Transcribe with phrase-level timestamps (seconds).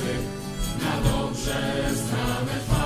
[0.00, 0.26] swych,
[0.82, 1.60] na dobrze
[1.94, 2.79] znane twarze.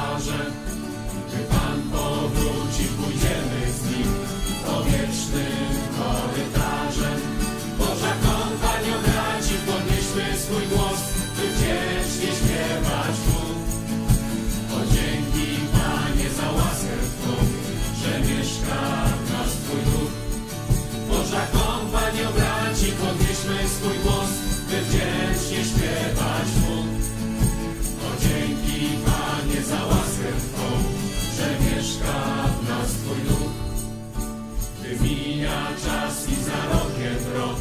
[35.84, 37.58] Czas i za rokiem rok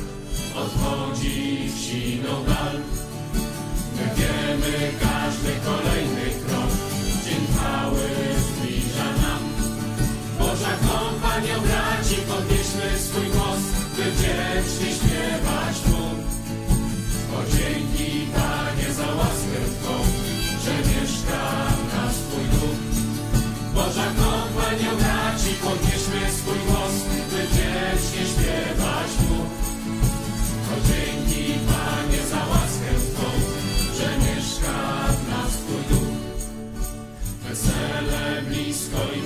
[0.64, 2.76] odchodzi w siną dal.
[3.96, 6.72] My wiemy każdy kolejny krok,
[7.26, 8.06] dzień chwały
[8.48, 9.42] zbliża nam.
[10.40, 13.64] Boża kompanio braci, podnieśmy swój głos,
[13.96, 14.93] by wdzięcznie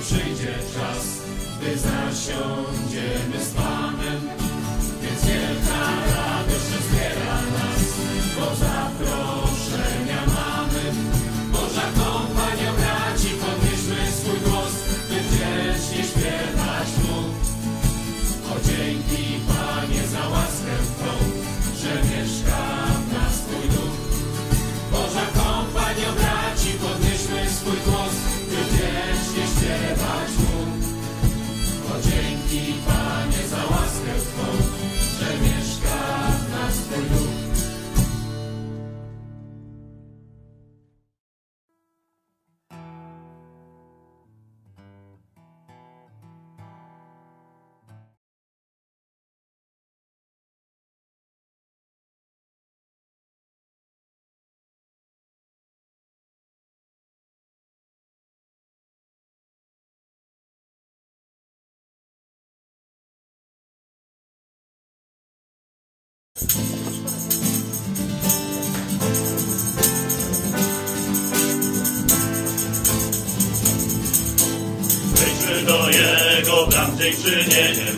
[0.08, 1.22] przyjdzie czas,
[1.60, 4.37] gdy zasiądziemy z Panem.
[75.14, 77.96] Wejdźmy do Jego bram dziękczynieniem.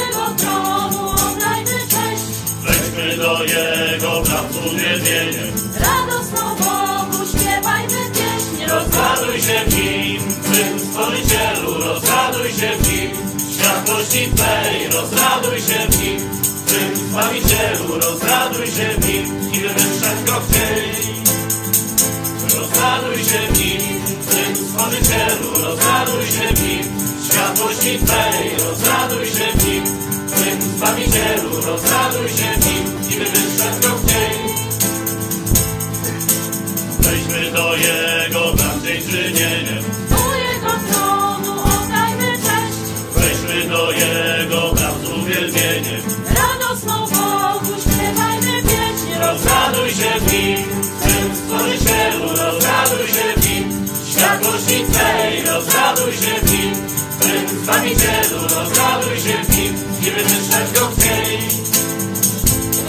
[0.00, 2.24] Jego tronu oddajmy cześć,
[2.62, 5.52] Wejdźmy do Jego bram z uwielbieniem.
[5.78, 8.66] radosną Bogu śpiewajmy pieśń.
[8.70, 13.10] Rozraduj się w Nim, Twym Stworzycielu, rozraduj się w Nim.
[13.54, 16.35] Światłości Twej, rozraduj się w Nim.
[16.66, 21.06] Twym Zbawicielu, rozraduj się w Nim i wywyższać Go chciej.
[22.42, 23.80] Rozraduj się w Nim,
[24.28, 26.82] Twym Stworzycielu, rozraduj się w Nim.
[27.24, 29.84] Światłości Twej, rozraduj się w Nim.
[30.32, 34.36] Twym Zbawicielu, rozraduj się w Nim i wywyższać Go chciej.
[37.00, 38.55] Wejdźmy do Jego
[56.06, 56.74] rozraduj się w Nim.
[57.20, 61.38] Twym Zbawicielu, rozraduj się w Nim i wywyższać Go chciej.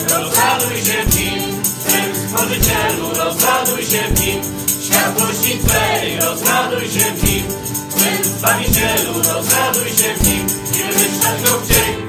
[0.04, 4.42] Rozraduj się w Nim, Twym Stworzycielu, rozraduj się w Nim.
[4.86, 7.44] Światłości Twej, rozraduj się w Nim.
[7.90, 12.07] Twym Zbawicielu, rozraduj się w Nim i wywyższać Go chciej.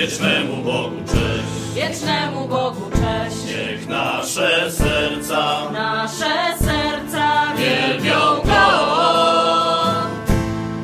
[0.00, 1.74] Wiecznemu Bogu cześć.
[1.74, 3.36] Wiecznemu Bogu cześć.
[3.46, 8.70] Niech nasze serca, nasze serca wielbią Go.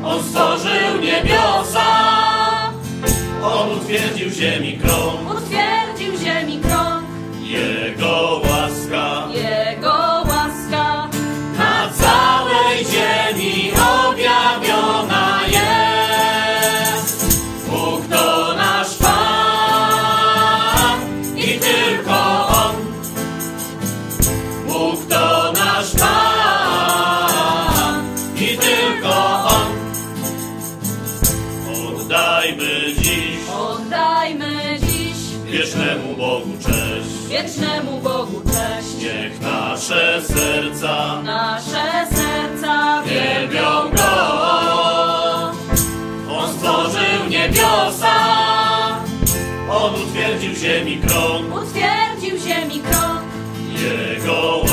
[0.05, 1.87] On stworzył niebiosa,
[3.43, 5.31] On utwierdził ziemi krąg.
[5.31, 7.05] Utwierdził ziemi krąg.
[7.43, 8.41] Jego
[35.67, 37.29] Wiecznemu Bogu cześć.
[37.29, 39.03] Wiecznemu Bogu cześć.
[39.03, 45.53] Niech nasze serca, nasze serca wielbią Go.
[46.39, 48.15] On stworzył niebiosa,
[49.71, 51.55] On utwierdził ziemi krąg.
[51.55, 53.23] Utwierdził ziemi krąg.
[53.73, 54.66] Jego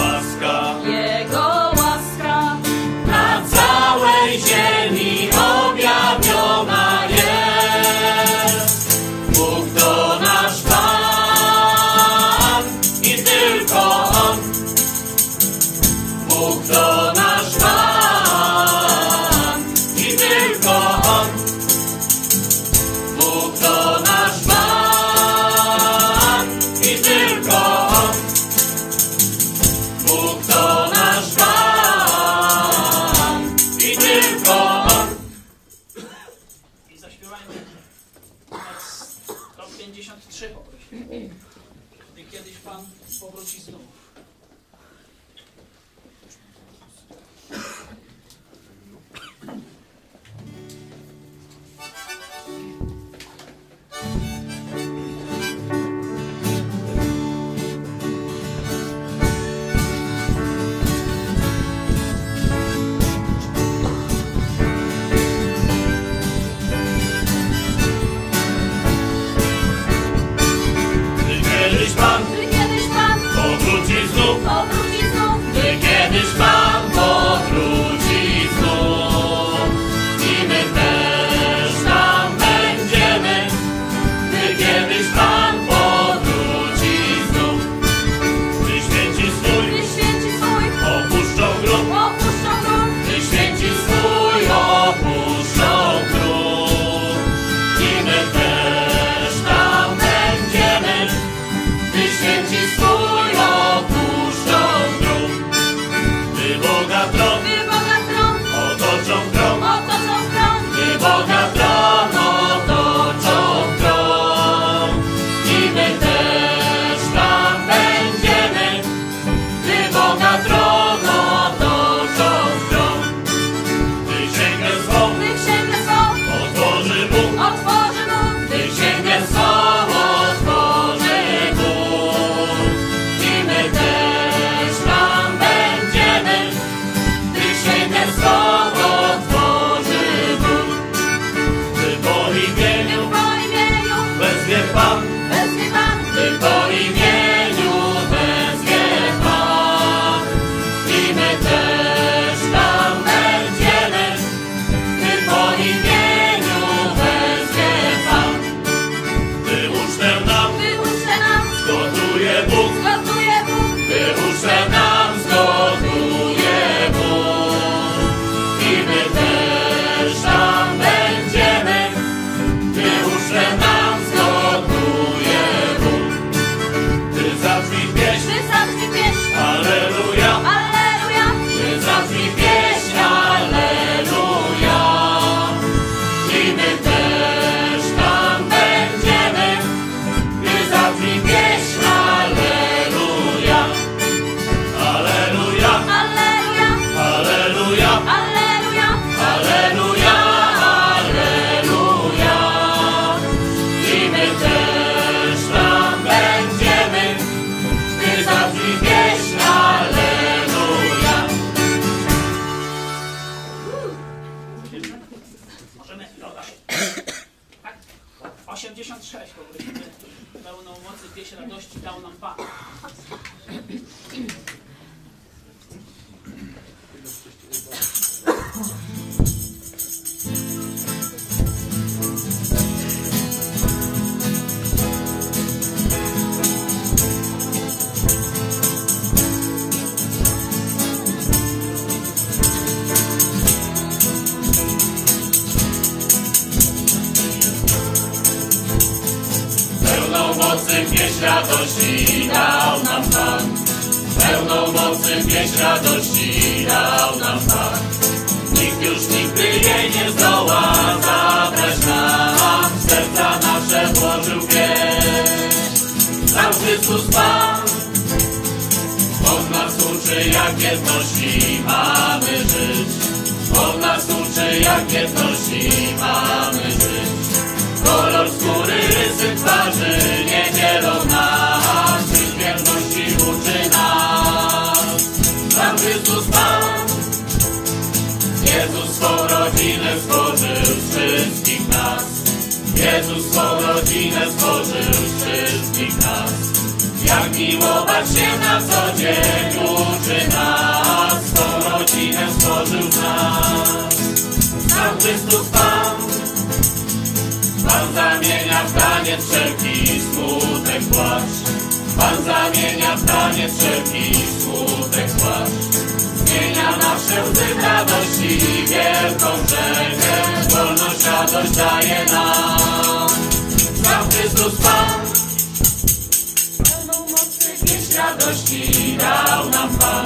[327.95, 330.05] radości dał nam Pan.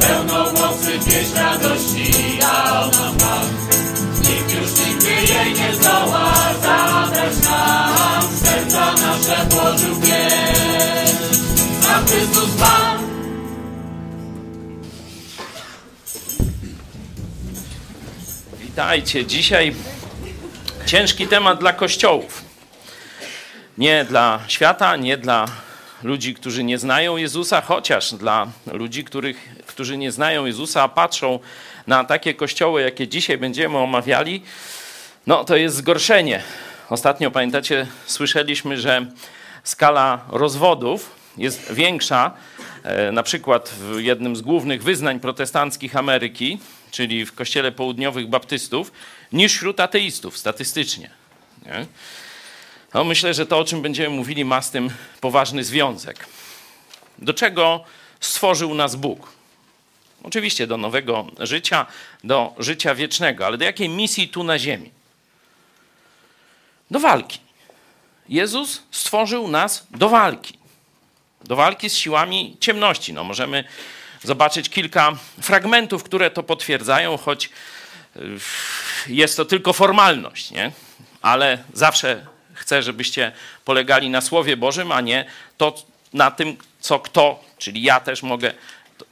[0.00, 3.46] Pełną mocy pieśń radości dał nam Pan.
[4.18, 8.22] Nikt już nigdy jej nie zdoła zabrać nam.
[8.44, 11.16] Serca nasze włożył pieśń.
[11.82, 12.98] Sam Chrystus Pan.
[18.60, 19.26] Witajcie.
[19.26, 19.74] Dzisiaj
[20.86, 22.44] ciężki temat dla kościołów.
[23.78, 25.46] Nie dla świata, nie dla
[26.02, 31.38] ludzi, którzy nie znają Jezusa, chociaż dla ludzi, których, którzy nie znają Jezusa, a patrzą
[31.86, 34.42] na takie kościoły, jakie dzisiaj będziemy omawiali,
[35.26, 36.42] no to jest zgorszenie.
[36.90, 39.06] Ostatnio, pamiętacie, słyszeliśmy, że
[39.64, 42.30] skala rozwodów jest większa,
[42.82, 46.58] e, na przykład w jednym z głównych wyznań protestanckich Ameryki,
[46.90, 48.92] czyli w kościele południowych baptystów,
[49.32, 51.10] niż wśród ateistów statystycznie.
[51.66, 51.86] Nie?
[52.94, 56.26] No, myślę, że to, o czym będziemy mówili, ma z tym poważny związek.
[57.18, 57.84] Do czego
[58.20, 59.32] stworzył nas Bóg?
[60.22, 61.86] Oczywiście do nowego życia,
[62.24, 64.90] do życia wiecznego, ale do jakiej misji tu na ziemi?
[66.90, 67.38] Do walki.
[68.28, 70.58] Jezus stworzył nas do walki.
[71.44, 73.12] Do walki z siłami ciemności.
[73.12, 73.64] No, możemy
[74.22, 77.50] zobaczyć kilka fragmentów, które to potwierdzają, choć
[78.16, 78.20] y,
[79.06, 80.72] jest to tylko formalność, nie?
[81.22, 82.26] ale zawsze
[82.70, 83.32] chcę, żebyście
[83.64, 85.24] polegali na Słowie Bożym, a nie
[85.56, 85.74] to
[86.12, 88.54] na tym, co kto, czyli ja też mogę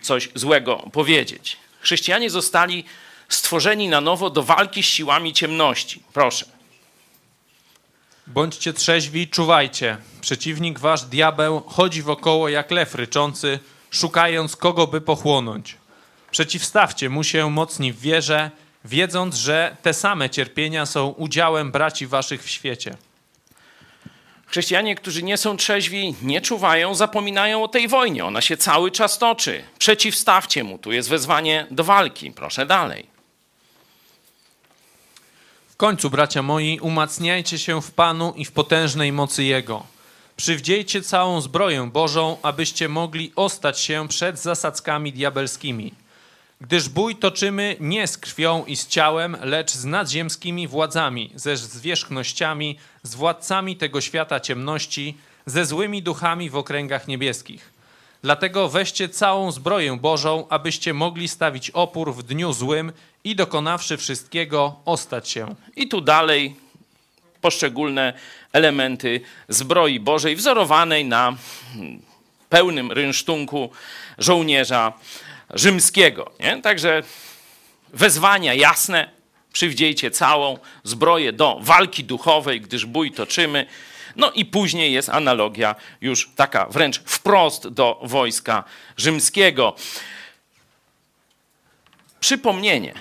[0.01, 1.57] coś złego powiedzieć.
[1.81, 2.85] Chrześcijanie zostali
[3.29, 6.03] stworzeni na nowo do walki z siłami ciemności.
[6.13, 6.47] Proszę.
[8.27, 9.97] Bądźcie trzeźwi, czuwajcie.
[10.21, 13.59] Przeciwnik wasz diabeł chodzi wokoło jak lew ryczący,
[13.91, 15.77] szukając kogo by pochłonąć.
[16.31, 18.51] Przeciwstawcie mu się mocni w wierze,
[18.85, 22.97] wiedząc, że te same cierpienia są udziałem braci waszych w świecie.
[24.49, 28.25] Chrześcijanie, którzy nie są trzeźwi, nie czuwają, zapominają o tej wojnie.
[28.25, 29.65] Ona się cały czas toczy.
[29.79, 30.79] Przeciwstawcie mu.
[30.79, 32.33] Tu jest wezwanie do walki.
[32.33, 33.07] Proszę dalej.
[35.69, 39.87] W końcu, bracia moi, umacniajcie się w Panu i w potężnej mocy Jego.
[40.37, 45.95] Przywdziejcie całą zbroję Bożą, abyście mogli ostać się przed zasadzkami diabelskimi.
[46.61, 52.79] Gdyż bój toczymy nie z krwią i z ciałem, lecz z nadziemskimi władzami, ze zwierzchnościami,
[53.03, 57.73] z władcami tego świata ciemności, ze złymi duchami w okręgach niebieskich.
[58.23, 62.93] Dlatego weźcie całą zbroję Bożą, abyście mogli stawić opór w dniu złym
[63.25, 65.55] i dokonawszy wszystkiego, ostać się.
[65.77, 66.57] I tu dalej
[67.41, 68.13] poszczególne
[68.53, 71.37] elementy zbroi Bożej, wzorowanej na
[71.73, 72.03] hmm,
[72.49, 73.71] pełnym rynsztunku
[74.19, 74.93] żołnierza
[75.55, 76.31] rzymskiego.
[76.41, 76.63] Nie?
[76.63, 77.03] Także
[77.93, 79.11] wezwania jasne,
[79.53, 83.67] przywdziejcie całą zbroję do walki duchowej, gdyż bój toczymy.
[84.17, 88.65] No i później jest analogia już taka wręcz wprost do wojska
[88.97, 89.77] rzymskiego.
[92.21, 92.95] Przypomnienie.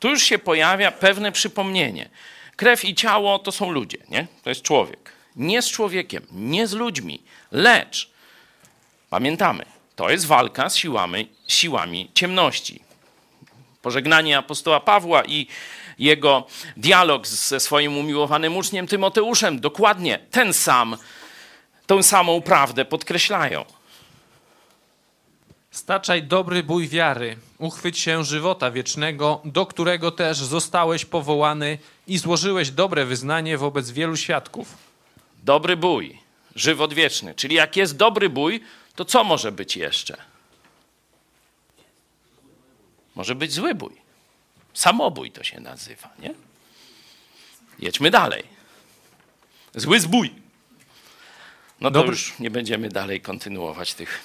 [0.00, 2.08] Tu już się pojawia pewne przypomnienie.
[2.56, 4.26] Krew i ciało to są ludzie, nie?
[4.42, 5.12] To jest człowiek.
[5.36, 8.10] Nie z człowiekiem, nie z ludźmi, lecz
[9.10, 9.64] pamiętamy,
[9.96, 12.80] to jest walka z siłami, siłami ciemności.
[13.82, 15.46] Pożegnanie apostoła Pawła i
[15.98, 16.46] jego
[16.76, 20.96] dialog ze swoim umiłowanym uczniem Tymoteuszem dokładnie ten sam,
[21.86, 23.64] tą samą prawdę podkreślają.
[25.70, 32.70] Staczaj dobry bój wiary, uchwyć się żywota wiecznego, do którego też zostałeś powołany i złożyłeś
[32.70, 34.68] dobre wyznanie wobec wielu świadków.
[35.42, 36.18] Dobry bój,
[36.54, 37.34] żywot wieczny.
[37.34, 38.60] Czyli jak jest dobry bój,
[38.96, 40.16] to co może być jeszcze?
[43.14, 43.92] Może być zły bój.
[44.74, 46.34] Samobój to się nazywa, nie?
[47.78, 48.44] Jedźmy dalej.
[49.74, 50.34] Zły zbój.
[51.80, 52.10] No to Dobry.
[52.10, 54.20] już nie będziemy dalej kontynuować tych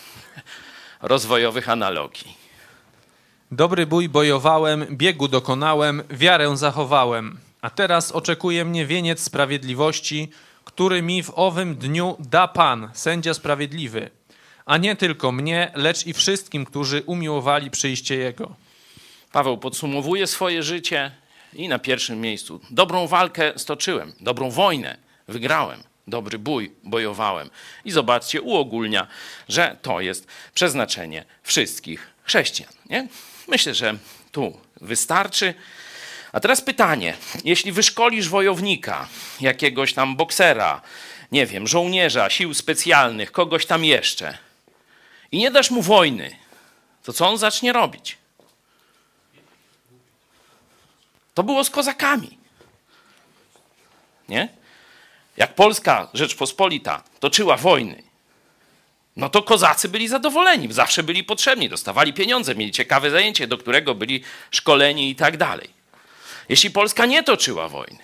[1.01, 2.37] rozwojowych analogii.
[3.51, 7.39] Dobry bój bojowałem, biegu dokonałem, wiarę zachowałem.
[7.61, 10.29] A teraz oczekuje mnie wieniec sprawiedliwości,
[10.65, 14.09] który mi w owym dniu da Pan, sędzia sprawiedliwy.
[14.69, 18.55] A nie tylko mnie, lecz i wszystkim, którzy umiłowali przyjście Jego.
[19.31, 21.11] Paweł podsumowuje swoje życie
[21.53, 24.97] i na pierwszym miejscu dobrą walkę stoczyłem, dobrą wojnę
[25.27, 27.49] wygrałem, dobry bój bojowałem.
[27.85, 29.07] I zobaczcie, uogólnia,
[29.47, 32.73] że to jest przeznaczenie wszystkich chrześcijan.
[32.89, 33.07] Nie?
[33.47, 33.97] Myślę, że
[34.31, 35.53] tu wystarczy.
[36.31, 39.07] A teraz pytanie: jeśli wyszkolisz wojownika,
[39.41, 40.81] jakiegoś tam boksera,
[41.31, 44.37] nie wiem, żołnierza, sił specjalnych, kogoś tam jeszcze,
[45.31, 46.35] i nie dasz mu wojny,
[47.03, 48.17] to co on zacznie robić?
[51.33, 52.37] To było z kozakami.
[54.29, 54.49] Nie?
[55.37, 58.03] Jak Polska Rzeczpospolita toczyła wojny,
[59.15, 63.95] no to kozacy byli zadowoleni, zawsze byli potrzebni, dostawali pieniądze, mieli ciekawe zajęcie, do którego
[63.95, 65.69] byli szkoleni i tak dalej.
[66.49, 68.03] Jeśli Polska nie toczyła wojny,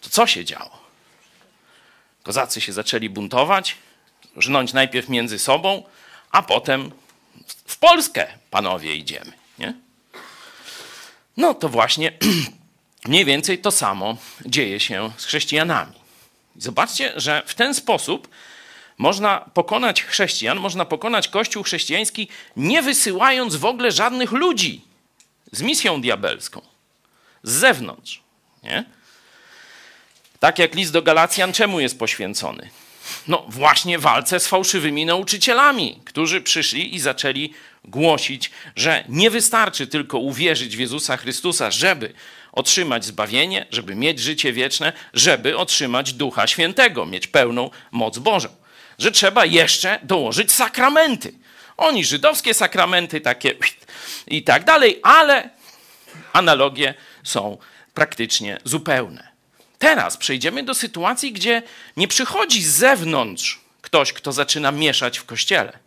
[0.00, 0.84] to co się działo?
[2.22, 3.76] Kozacy się zaczęli buntować,
[4.36, 5.82] żnąć najpierw między sobą,
[6.30, 6.90] a potem
[7.66, 9.32] w Polskę, panowie, idziemy.
[9.58, 9.74] Nie?
[11.36, 12.12] No to właśnie
[13.08, 14.16] mniej więcej to samo
[14.46, 15.92] dzieje się z chrześcijanami.
[16.56, 18.28] Zobaczcie, że w ten sposób
[18.98, 24.80] można pokonać chrześcijan, można pokonać Kościół chrześcijański, nie wysyłając w ogóle żadnych ludzi
[25.52, 26.60] z misją diabelską,
[27.42, 28.22] z zewnątrz.
[28.62, 28.84] Nie?
[30.40, 32.70] Tak jak list do Galacjan, czemu jest poświęcony?
[33.28, 37.52] No właśnie walce z fałszywymi nauczycielami, którzy przyszli i zaczęli
[37.84, 42.12] głosić, że nie wystarczy tylko uwierzyć w Jezusa Chrystusa, żeby
[42.52, 48.48] otrzymać zbawienie, żeby mieć życie wieczne, żeby otrzymać Ducha Świętego, mieć pełną moc Bożą.
[48.98, 51.34] Że trzeba jeszcze dołożyć sakramenty.
[51.76, 53.54] Oni żydowskie sakramenty, takie
[54.26, 55.50] i tak dalej, ale
[56.32, 57.58] analogie są
[57.94, 59.33] praktycznie zupełne.
[59.78, 61.62] Teraz przejdziemy do sytuacji, gdzie
[61.96, 65.78] nie przychodzi z zewnątrz ktoś, kto zaczyna mieszać w kościele.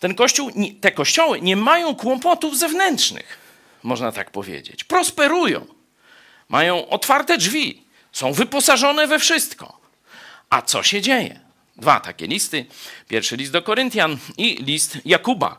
[0.00, 3.38] Ten kościół, te kościoły nie mają kłopotów zewnętrznych,
[3.82, 4.84] można tak powiedzieć.
[4.84, 5.66] Prosperują,
[6.48, 9.80] mają otwarte drzwi, są wyposażone we wszystko.
[10.50, 11.40] A co się dzieje?
[11.76, 12.66] Dwa takie listy.
[13.08, 15.58] Pierwszy list do Koryntian i list Jakuba.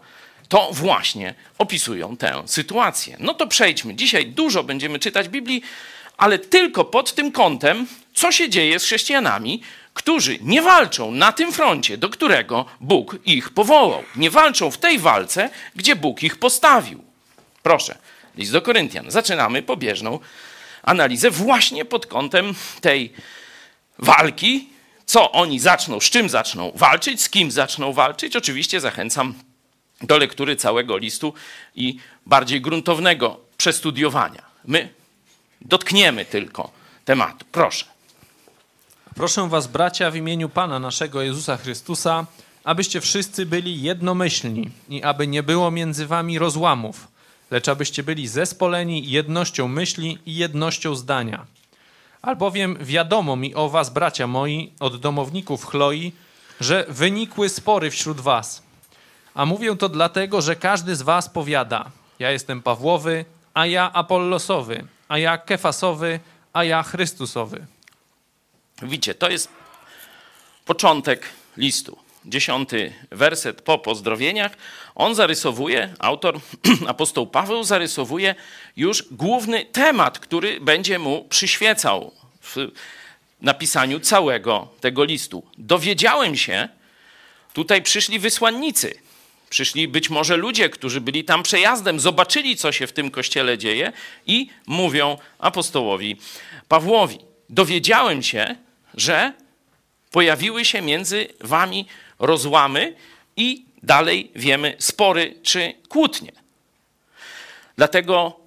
[0.50, 3.18] To właśnie opisują tę sytuację.
[3.20, 3.96] No to przejdźmy.
[3.96, 5.62] Dzisiaj dużo będziemy czytać Biblii,
[6.18, 9.62] ale tylko pod tym kątem, co się dzieje z chrześcijanami,
[9.94, 14.04] którzy nie walczą na tym froncie, do którego Bóg ich powołał.
[14.16, 17.04] Nie walczą w tej walce, gdzie Bóg ich postawił.
[17.64, 17.98] Proszę,
[18.38, 19.12] list do Koryntian.
[19.12, 20.20] Zaczynamy pobieżną
[20.84, 23.14] analizę właśnie pod kątem tej
[24.00, 24.70] walki,
[25.06, 28.36] co oni zaczną, z czym zaczną walczyć, z kim zaczną walczyć.
[28.36, 29.34] Oczywiście zachęcam
[30.02, 31.34] do lektury całego listu
[31.76, 34.42] i bardziej gruntownego przestudiowania.
[34.66, 34.90] My
[35.66, 36.72] dotkniemy tylko
[37.06, 37.46] tematu.
[37.52, 37.86] Proszę.
[39.16, 42.26] Proszę was, bracia, w imieniu Pana naszego Jezusa Chrystusa,
[42.64, 47.08] abyście wszyscy byli jednomyślni i aby nie było między wami rozłamów,
[47.52, 51.46] lecz abyście byli zespoleni jednością myśli i jednością zdania.
[52.22, 56.12] Albowiem wiadomo mi o was, bracia moi, od domowników Chloi,
[56.62, 58.64] że wynikły spory wśród was.
[59.34, 64.86] A mówię to dlatego, że każdy z was powiada: Ja jestem Pawłowy, a ja Apollosowy,
[65.08, 66.20] a ja Kefasowy,
[66.54, 67.66] a ja Chrystusowy.
[68.82, 69.50] Widzicie, to jest
[70.66, 71.98] początek listu.
[72.26, 74.52] Dziesiąty werset po pozdrowieniach.
[74.96, 76.40] On zarysowuje, autor,
[76.88, 78.36] apostoł Paweł zarysowuje
[78.78, 82.56] już główny temat, który będzie mu przyświecał w
[83.42, 85.44] napisaniu całego tego listu.
[85.58, 86.70] Dowiedziałem się,
[87.54, 88.94] tutaj przyszli wysłannicy,
[89.56, 93.92] przyszli być może ludzie, którzy byli tam przejazdem, zobaczyli, co się w tym kościele dzieje
[94.28, 96.18] i mówią apostołowi
[96.68, 97.20] Pawłowi.
[97.50, 98.56] Dowiedziałem się,
[98.94, 99.34] że
[100.12, 101.86] pojawiły się między wami
[102.20, 102.96] rozłamy
[103.38, 106.32] i dalej wiemy spory czy kłótnie.
[107.76, 108.40] Dlatego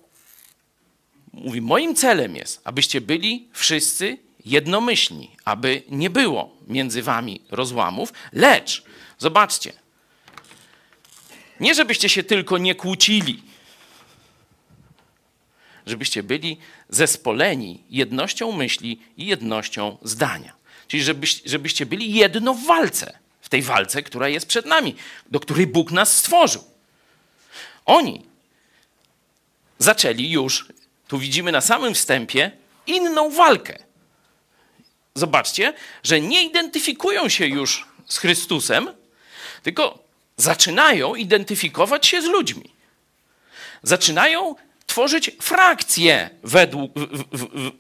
[1.33, 8.85] mówi, moim celem jest, abyście byli wszyscy jednomyślni, aby nie było między wami rozłamów, lecz
[9.19, 9.73] zobaczcie,
[11.61, 13.43] nie żebyście się tylko nie kłócili,
[15.87, 16.57] żebyście byli
[16.89, 20.53] zespoleni jednością myśli i jednością zdania.
[20.89, 24.95] Czyli żebyś, żebyście byli jedno w walce, w tej walce, która jest przed nami,
[25.31, 26.65] do której Bóg nas stworzył.
[27.85, 28.27] Oni
[29.79, 30.67] zaczęli już,
[31.09, 32.51] tu widzimy na samym wstępie,
[32.87, 33.79] inną walkę.
[35.15, 38.95] Zobaczcie, że nie identyfikują się już z Chrystusem,
[39.63, 40.08] tylko
[40.39, 42.71] zaczynają identyfikować się z ludźmi.
[43.83, 44.55] Zaczynają
[44.87, 46.93] tworzyć frakcje według,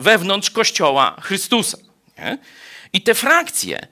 [0.00, 1.78] wewnątrz Kościoła Chrystusa.
[2.18, 2.38] Nie?
[2.92, 3.86] I te frakcje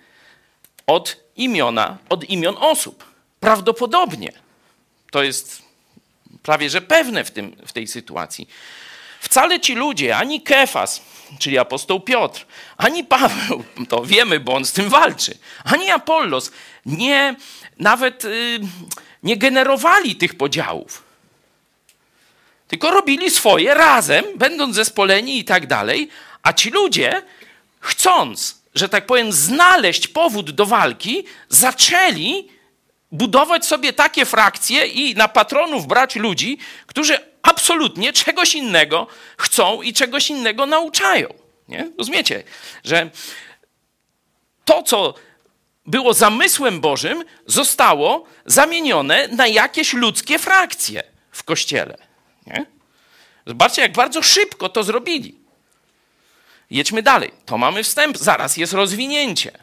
[0.86, 3.04] od imiona, od imion osób.
[3.40, 4.32] Prawdopodobnie
[5.10, 5.62] to jest
[6.42, 8.48] prawie że pewne w, tym, w tej sytuacji.
[9.20, 11.02] Wcale ci ludzie, ani Kefas,
[11.38, 16.50] czyli apostoł Piotr, ani Paweł, to wiemy, bo on z tym walczy, ani Apollos
[16.86, 17.36] nie
[17.78, 18.60] nawet y,
[19.22, 21.02] nie generowali tych podziałów.
[22.68, 26.08] Tylko robili swoje razem, będąc zespoleni i tak dalej,
[26.42, 27.22] a ci ludzie,
[27.80, 32.48] chcąc, że tak powiem, znaleźć powód do walki, zaczęli
[33.12, 39.92] budować sobie takie frakcje i na patronów brać ludzi, którzy absolutnie czegoś innego chcą i
[39.92, 41.34] czegoś innego nauczają.
[41.68, 41.90] Nie?
[41.98, 42.42] Rozumiecie,
[42.84, 43.10] że
[44.64, 45.14] to, co
[45.86, 51.98] było zamysłem Bożym, zostało zamienione na jakieś ludzkie frakcje w kościele.
[52.46, 52.66] Nie?
[53.46, 55.34] Zobaczcie, jak bardzo szybko to zrobili.
[56.70, 57.30] Jedźmy dalej.
[57.46, 59.58] To mamy wstęp, zaraz jest rozwinięcie.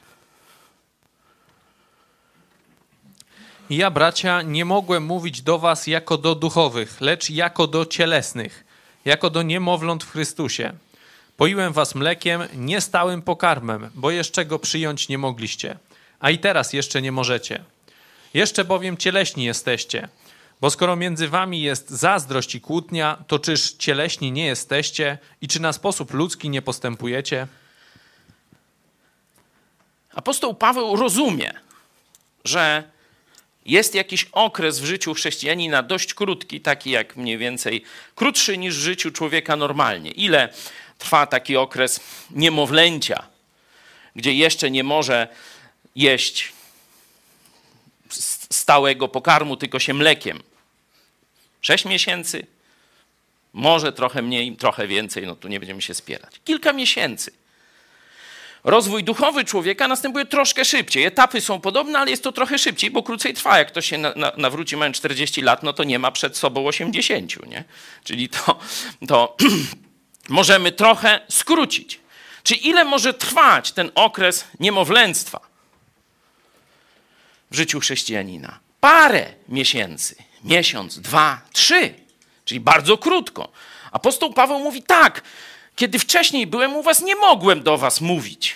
[3.69, 8.65] Ja, bracia, nie mogłem mówić do was jako do duchowych, lecz jako do cielesnych,
[9.05, 10.73] jako do niemowląt w Chrystusie.
[11.38, 15.77] Poiłem was mlekiem, nie stałym pokarmem, bo jeszcze go przyjąć nie mogliście,
[16.23, 17.63] a i teraz jeszcze nie możecie.
[18.33, 20.07] Jeszcze bowiem cieleśni jesteście,
[20.62, 25.62] bo skoro między wami jest zazdrość i kłótnia, to czyż cieleśni nie jesteście i czy
[25.62, 27.47] na sposób ludzki nie postępujecie?
[30.13, 31.53] Apostoł Paweł rozumie,
[32.45, 32.83] że
[33.65, 37.83] jest jakiś okres w życiu chrześcijanina dość krótki, taki jak mniej więcej
[38.15, 40.12] krótszy niż w życiu człowieka normalnie.
[40.12, 40.49] Ile
[40.97, 41.99] trwa taki okres
[42.31, 43.23] niemowlęcia,
[44.15, 45.27] gdzie jeszcze nie może
[45.95, 46.53] jeść
[48.49, 50.43] stałego pokarmu, tylko się mlekiem?
[51.62, 52.47] Sześć miesięcy?
[53.53, 56.41] Może trochę mniej, trochę więcej, no tu nie będziemy się spierać.
[56.45, 57.32] Kilka miesięcy.
[58.63, 61.03] Rozwój duchowy człowieka następuje troszkę szybciej.
[61.03, 63.58] Etapy są podobne, ale jest to trochę szybciej, bo krócej trwa.
[63.58, 66.67] Jak ktoś się na, na, nawróci mając 40 lat, no to nie ma przed sobą
[66.67, 67.63] 80, nie?
[68.03, 68.60] Czyli to,
[69.08, 69.38] to
[70.29, 71.99] możemy trochę skrócić.
[72.43, 75.52] Czy ile może trwać ten okres niemowlęctwa
[77.53, 78.59] w życiu chrześcijanina?
[78.79, 80.15] Parę miesięcy.
[80.43, 81.93] Miesiąc, dwa, trzy.
[82.45, 83.51] Czyli bardzo krótko.
[83.91, 85.21] Apostoł Paweł mówi tak,
[85.75, 88.55] kiedy wcześniej byłem u was, nie mogłem do was mówić,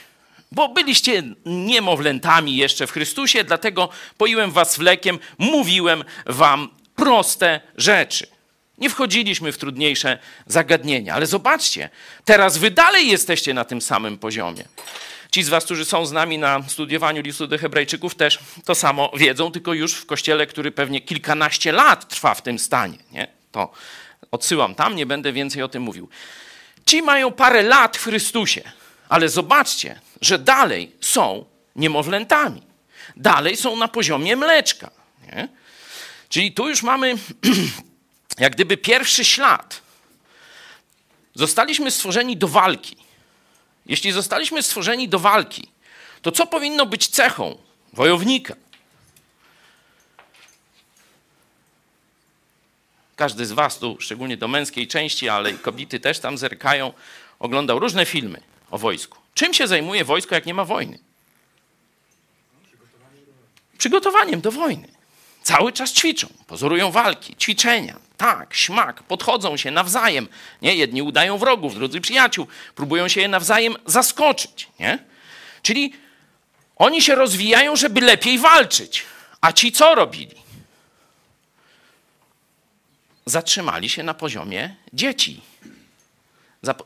[0.51, 8.27] bo byliście niemowlętami jeszcze w Chrystusie, dlatego poiłem was wlekiem, mówiłem wam proste rzeczy.
[8.77, 11.89] Nie wchodziliśmy w trudniejsze zagadnienia, ale zobaczcie,
[12.25, 14.63] teraz wy dalej jesteście na tym samym poziomie.
[15.37, 19.11] Ci z was, którzy są z nami na studiowaniu listu do Hebrajczyków, też to samo
[19.15, 22.97] wiedzą, tylko już w kościele, który pewnie kilkanaście lat trwa w tym stanie.
[23.11, 23.27] Nie?
[23.51, 23.71] To
[24.31, 26.09] odsyłam tam, nie będę więcej o tym mówił.
[26.85, 28.61] Ci mają parę lat w Chrystusie,
[29.09, 31.45] ale zobaczcie, że dalej są
[31.75, 32.61] niemowlętami.
[33.15, 34.91] Dalej są na poziomie mleczka.
[35.27, 35.47] Nie?
[36.29, 37.15] Czyli tu już mamy
[38.39, 39.81] jak gdyby pierwszy ślad.
[41.35, 43.06] Zostaliśmy stworzeni do walki.
[43.87, 45.67] Jeśli zostaliśmy stworzeni do walki,
[46.21, 47.57] to co powinno być cechą
[47.93, 48.55] wojownika?
[53.15, 56.93] Każdy z Was tu, szczególnie do męskiej części, ale i kobiety też tam zerkają,
[57.39, 59.17] oglądał różne filmy o wojsku.
[59.33, 60.99] Czym się zajmuje wojsko, jak nie ma wojny?
[63.77, 64.96] Przygotowaniem do wojny.
[65.47, 70.27] Cały czas ćwiczą, pozorują walki, ćwiczenia, tak, śmak, podchodzą się nawzajem.
[70.61, 70.75] Nie?
[70.75, 74.67] Jedni udają wrogów, drudzy przyjaciół, próbują się je nawzajem zaskoczyć.
[74.79, 74.99] Nie?
[75.61, 75.93] Czyli
[76.75, 79.05] oni się rozwijają, żeby lepiej walczyć.
[79.41, 80.35] A ci co robili?
[83.25, 85.41] Zatrzymali się na poziomie dzieci.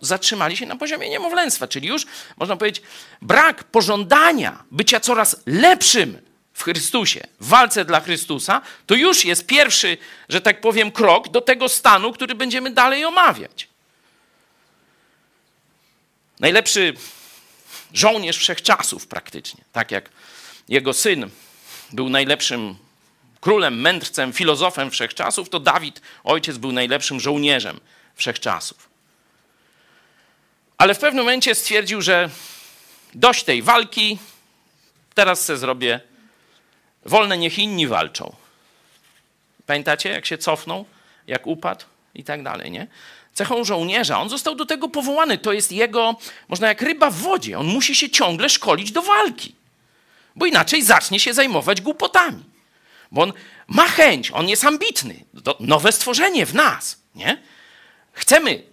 [0.02, 2.06] Zatrzymali się na poziomie niemowlęctwa, czyli już
[2.38, 2.84] można powiedzieć,
[3.22, 9.98] brak pożądania bycia coraz lepszym w Chrystusie, w walce dla Chrystusa, to już jest pierwszy,
[10.30, 13.68] że tak powiem, krok do tego stanu, który będziemy dalej omawiać.
[16.40, 16.94] Najlepszy
[17.94, 20.10] żołnierz wszechczasów praktycznie, tak jak
[20.70, 21.30] jego syn
[21.94, 22.76] był najlepszym
[23.42, 27.80] królem, mędrcem, filozofem wszechczasów, to Dawid, ojciec, był najlepszym żołnierzem
[28.16, 28.90] wszechczasów.
[30.78, 32.30] Ale w pewnym momencie stwierdził, że
[33.14, 34.18] dość tej walki,
[35.14, 36.00] teraz se zrobię
[37.06, 38.36] wolne, niech inni walczą.
[39.66, 40.86] Pamiętacie, jak się cofnął,
[41.28, 41.86] jak upadł
[42.16, 42.88] i tak dalej, nie?
[43.34, 46.16] Cechą żołnierza, on został do tego powołany, to jest jego,
[46.48, 49.56] można jak ryba w wodzie, on musi się ciągle szkolić do walki,
[50.36, 52.44] bo inaczej zacznie się zajmować głupotami.
[53.12, 53.34] Bo on
[53.68, 57.42] ma chęć, on jest ambitny, to nowe stworzenie w nas, nie?
[58.14, 58.64] Chcemy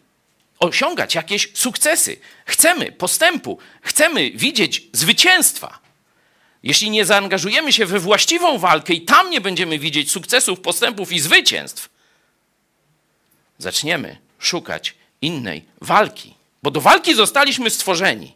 [0.58, 5.78] osiągać jakieś sukcesy, chcemy postępu, chcemy widzieć zwycięstwa.
[6.62, 11.20] Jeśli nie zaangażujemy się we właściwą walkę i tam nie będziemy widzieć sukcesów, postępów i
[11.20, 11.88] zwycięstw,
[13.58, 18.34] zaczniemy szukać innej walki, bo do walki zostaliśmy stworzeni.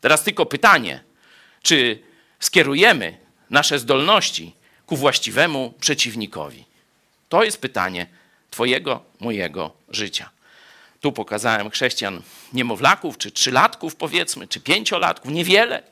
[0.00, 1.04] Teraz tylko pytanie,
[1.62, 2.02] czy
[2.40, 3.18] skierujemy
[3.50, 4.54] nasze zdolności
[4.86, 6.64] ku właściwemu przeciwnikowi?
[7.28, 8.06] To jest pytanie
[8.50, 10.30] Twojego, mojego życia.
[11.00, 15.82] Tu pokazałem chrześcijan niemowlaków, czy trzylatków powiedzmy, czy pięciolatków, niewiele.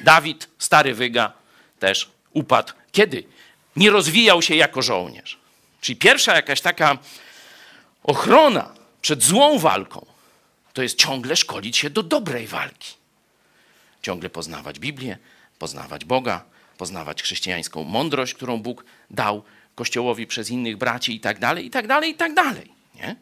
[0.00, 1.32] Dawid, stary wyga,
[1.78, 2.72] też upadł.
[2.92, 3.24] Kiedy?
[3.76, 5.38] Nie rozwijał się jako żołnierz.
[5.80, 6.98] Czyli pierwsza jakaś taka
[8.02, 10.06] ochrona przed złą walką
[10.72, 12.94] to jest ciągle szkolić się do dobrej walki.
[14.02, 15.18] Ciągle poznawać Biblię,
[15.58, 16.44] poznawać Boga,
[16.78, 19.42] poznawać chrześcijańską mądrość, którą Bóg dał
[19.74, 22.72] Kościołowi przez innych braci i tak dalej, i tak dalej, i tak dalej.
[22.94, 23.16] Nie?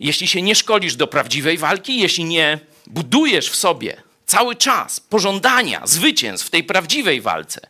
[0.00, 5.86] Jeśli się nie szkolisz do prawdziwej walki, jeśli nie budujesz w sobie cały czas pożądania
[5.86, 7.60] zwycięstw w tej prawdziwej walce,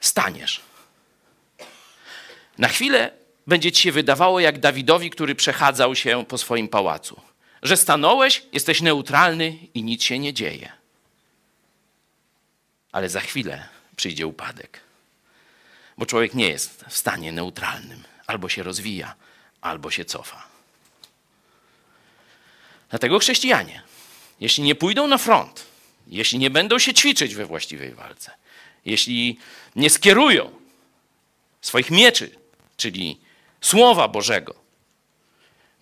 [0.00, 0.60] staniesz.
[2.58, 3.10] Na chwilę
[3.46, 7.20] będzie ci się wydawało jak Dawidowi, który przechadzał się po swoim pałacu,
[7.62, 10.72] że stanąłeś, jesteś neutralny i nic się nie dzieje.
[12.92, 14.80] Ale za chwilę przyjdzie upadek,
[15.98, 19.14] bo człowiek nie jest w stanie neutralnym, albo się rozwija,
[19.60, 20.46] albo się cofa.
[22.90, 23.82] Dlatego chrześcijanie,
[24.40, 25.64] jeśli nie pójdą na front,
[26.06, 28.30] jeśli nie będą się ćwiczyć we właściwej walce,
[28.84, 29.38] jeśli
[29.76, 30.50] nie skierują
[31.60, 32.30] swoich mieczy,
[32.76, 33.18] czyli
[33.60, 34.54] Słowa Bożego,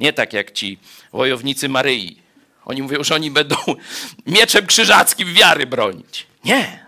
[0.00, 0.78] nie tak jak ci
[1.12, 2.22] wojownicy Maryi.
[2.64, 3.56] Oni mówią, że oni będą
[4.26, 6.26] mieczem krzyżackim wiary bronić.
[6.44, 6.86] Nie,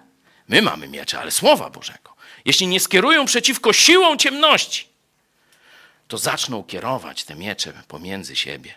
[0.48, 2.16] my mamy miecze, ale Słowa Bożego.
[2.44, 4.86] Jeśli nie skierują przeciwko siłom ciemności,
[6.08, 8.74] to zaczną kierować te miecze pomiędzy siebie.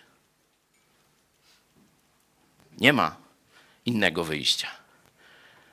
[2.79, 3.15] Nie ma
[3.85, 4.71] innego wyjścia.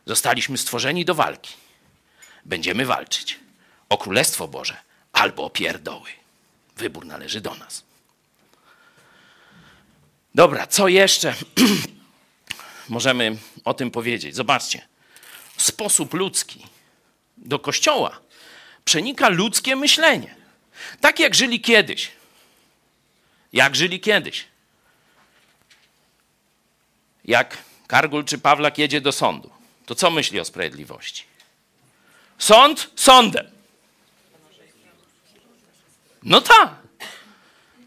[0.06, 1.54] Zostaliśmy stworzeni do walki.
[2.44, 3.38] Będziemy walczyć
[3.88, 4.76] o Królestwo Boże
[5.12, 6.10] albo o pierdoły.
[6.76, 7.82] Wybór należy do nas.
[10.34, 11.34] Dobra, co jeszcze
[12.88, 14.34] możemy o tym powiedzieć?
[14.34, 14.86] Zobaczcie.
[15.56, 16.66] Sposób ludzki
[17.36, 18.20] do kościoła
[18.84, 20.34] przenika ludzkie myślenie.
[21.00, 22.10] Tak jak żyli kiedyś.
[23.52, 24.44] Jak żyli kiedyś.
[27.26, 29.50] Jak Kargul czy Pawlak jedzie do sądu,
[29.86, 31.24] to co myśli o sprawiedliwości?
[32.38, 33.50] Sąd sądem.
[36.22, 36.74] No tak.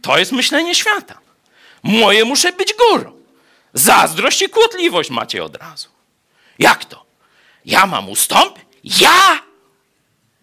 [0.02, 1.20] To jest myślenie świata.
[1.84, 3.22] Moje muszę być górą.
[3.74, 5.90] Zazdrość i kłótliwość macie od razu.
[6.60, 7.06] Jak to?
[7.66, 8.64] Ja mam ustąpić?
[8.84, 9.42] Ja?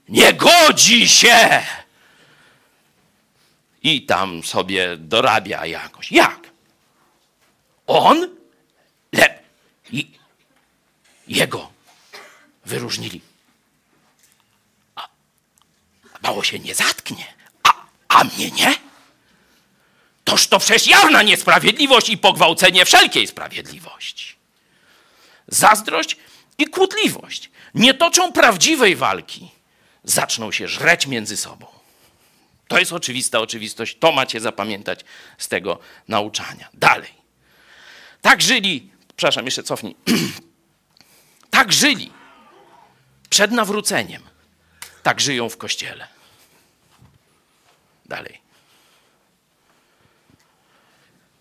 [0.08, 1.62] Nie godzi się!
[3.82, 6.12] I tam sobie dorabia jakoś.
[6.12, 6.40] Jak?
[7.86, 8.35] On?
[9.90, 10.10] I...
[11.28, 11.70] Jego
[12.64, 13.20] wyróżnili.
[14.94, 15.08] A,
[16.22, 18.74] mało się nie zatknie, a, a mnie nie?
[20.24, 24.36] Toż to przecież jawna niesprawiedliwość i pogwałcenie wszelkiej sprawiedliwości.
[25.48, 26.16] Zazdrość
[26.58, 29.50] i kłótliwość nie toczą prawdziwej walki,
[30.04, 31.66] zaczną się żreć między sobą.
[32.68, 35.00] To jest oczywista oczywistość, to macie zapamiętać
[35.38, 36.68] z tego nauczania.
[36.74, 37.10] Dalej.
[38.22, 39.96] Tak żyli, przepraszam, jeszcze cofnij.
[41.50, 42.12] tak żyli
[43.30, 44.22] przed nawróceniem,
[45.02, 46.08] tak żyją w kościele.
[48.06, 48.40] Dalej.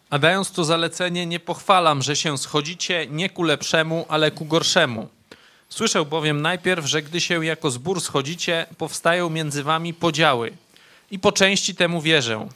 [0.09, 5.09] A dając to zalecenie, nie pochwalam, że się schodzicie nie ku lepszemu, ale ku gorszemu.
[5.69, 10.57] Słyszę bowiem najpierw, że gdy się jako zbór schodzicie, powstają między wami podziały.
[11.11, 12.47] I po części temu wierzę.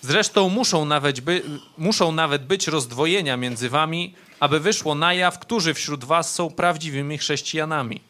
[0.00, 1.42] Zresztą muszą nawet, by,
[1.78, 7.18] muszą nawet być rozdwojenia między wami, aby wyszło na jaw, którzy wśród was są prawdziwymi
[7.18, 8.00] chrześcijanami.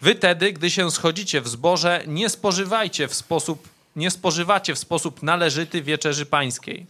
[0.00, 5.22] Wy tedy, gdy się schodzicie w zborze, nie spożywajcie w sposób, nie spożywacie w sposób
[5.22, 6.86] należyty wieczerzy pańskiej.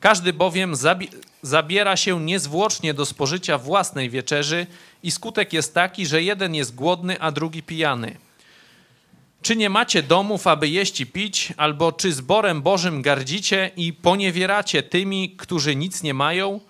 [0.00, 1.08] Każdy bowiem zabi
[1.42, 4.66] zabiera się niezwłocznie do spożycia własnej wieczerzy
[5.02, 8.16] i skutek jest taki, że jeden jest głodny, a drugi pijany.
[9.42, 14.82] Czy nie macie domów, aby jeść i pić, albo czy zborem Bożym gardzicie i poniewieracie
[14.82, 16.60] tymi, którzy nic nie mają?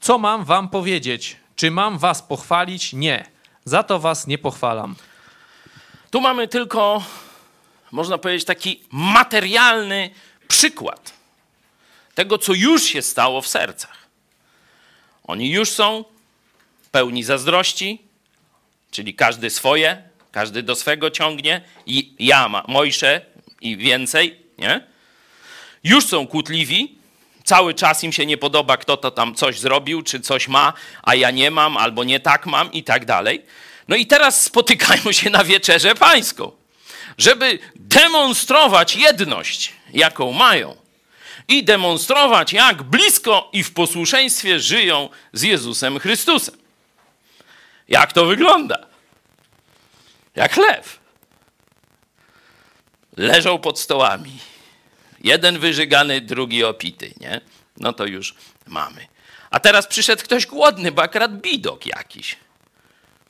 [0.00, 1.36] Co mam wam powiedzieć?
[1.56, 2.92] Czy mam was pochwalić?
[2.92, 3.24] Nie.
[3.64, 4.96] Za to was nie pochwalam.
[6.10, 7.02] Tu mamy tylko,
[7.92, 10.10] można powiedzieć, taki materialny
[10.48, 11.12] przykład
[12.14, 14.08] tego, co już się stało w sercach.
[15.24, 16.04] Oni już są
[16.90, 18.02] pełni zazdrości,
[18.90, 23.20] czyli każdy swoje, każdy do swego ciągnie, i ja, ma, Mojsze
[23.60, 24.80] i więcej, nie?
[25.84, 26.98] Już są kłótliwi,
[27.44, 31.14] cały czas im się nie podoba, kto to tam coś zrobił, czy coś ma, a
[31.14, 33.42] ja nie mam, albo nie tak mam i tak dalej.
[33.88, 36.52] No i teraz spotykają się na wieczerzę pańską,
[37.18, 40.76] żeby demonstrować jedność, jaką mają
[41.48, 46.54] i demonstrować, jak blisko i w posłuszeństwie żyją z Jezusem Chrystusem.
[47.88, 48.87] Jak to wygląda?
[50.38, 51.00] Jak lew.
[53.16, 54.38] Leżą pod stołami.
[55.20, 57.40] Jeden wyżygany, drugi opity, nie?
[57.76, 58.34] No to już
[58.66, 59.06] mamy.
[59.50, 62.36] A teraz przyszedł ktoś głodny, bo akurat bidok jakiś.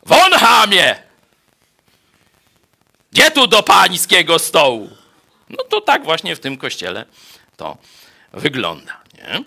[0.07, 1.03] Won hamie!
[3.13, 4.91] Gdzie tu do pańskiego stołu?
[5.51, 7.07] No to tak właśnie w tym kościele
[7.57, 7.79] to
[8.33, 9.01] wygląda.
[9.15, 9.45] Nie?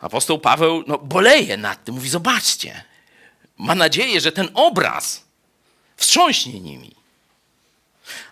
[0.00, 2.84] Apostoł Paweł no, boleje nad tym, mówi: Zobaczcie,
[3.58, 5.25] ma nadzieję, że ten obraz
[5.96, 6.94] wstrząśnie nimi.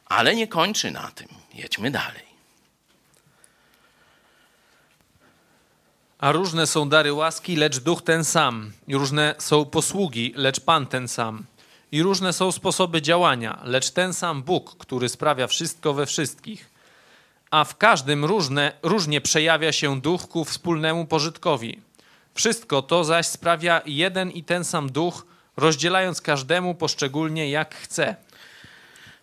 [0.06, 1.28] Ale nie kończy na tym.
[1.54, 2.24] Jedźmy dalej.
[6.18, 8.72] A różne są dary łaski, lecz duch ten sam.
[8.88, 11.44] Różne są posługi, lecz Pan ten sam.
[11.92, 16.70] I różne są sposoby działania, lecz ten sam Bóg, który sprawia wszystko we wszystkich.
[17.50, 21.80] A w każdym różne, różnie przejawia się duch ku wspólnemu pożytkowi.
[22.34, 28.16] Wszystko to zaś sprawia jeden i ten sam duch, rozdzielając każdemu poszczególnie jak chce.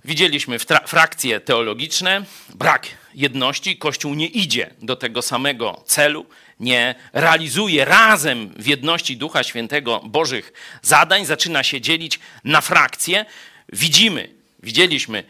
[0.05, 2.23] Widzieliśmy fra- frakcje teologiczne,
[2.55, 3.77] brak jedności.
[3.77, 6.25] Kościół nie idzie do tego samego celu,
[6.59, 13.25] nie realizuje razem w jedności Ducha Świętego Bożych zadań, zaczyna się dzielić na frakcje.
[13.73, 14.29] Widzimy,
[14.63, 15.23] widzieliśmy,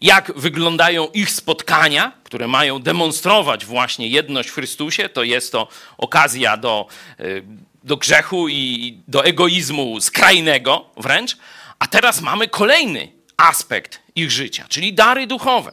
[0.00, 5.08] jak wyglądają ich spotkania, które mają demonstrować właśnie jedność w Chrystusie.
[5.08, 6.86] To jest to okazja do,
[7.20, 7.42] y,
[7.86, 11.36] do grzechu i do egoizmu skrajnego wręcz.
[11.78, 15.72] A teraz mamy kolejny aspekt ich życia, czyli dary duchowe.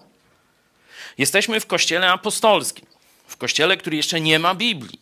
[1.17, 2.85] Jesteśmy w kościele apostolskim,
[3.27, 4.99] w kościele, który jeszcze nie ma Biblii.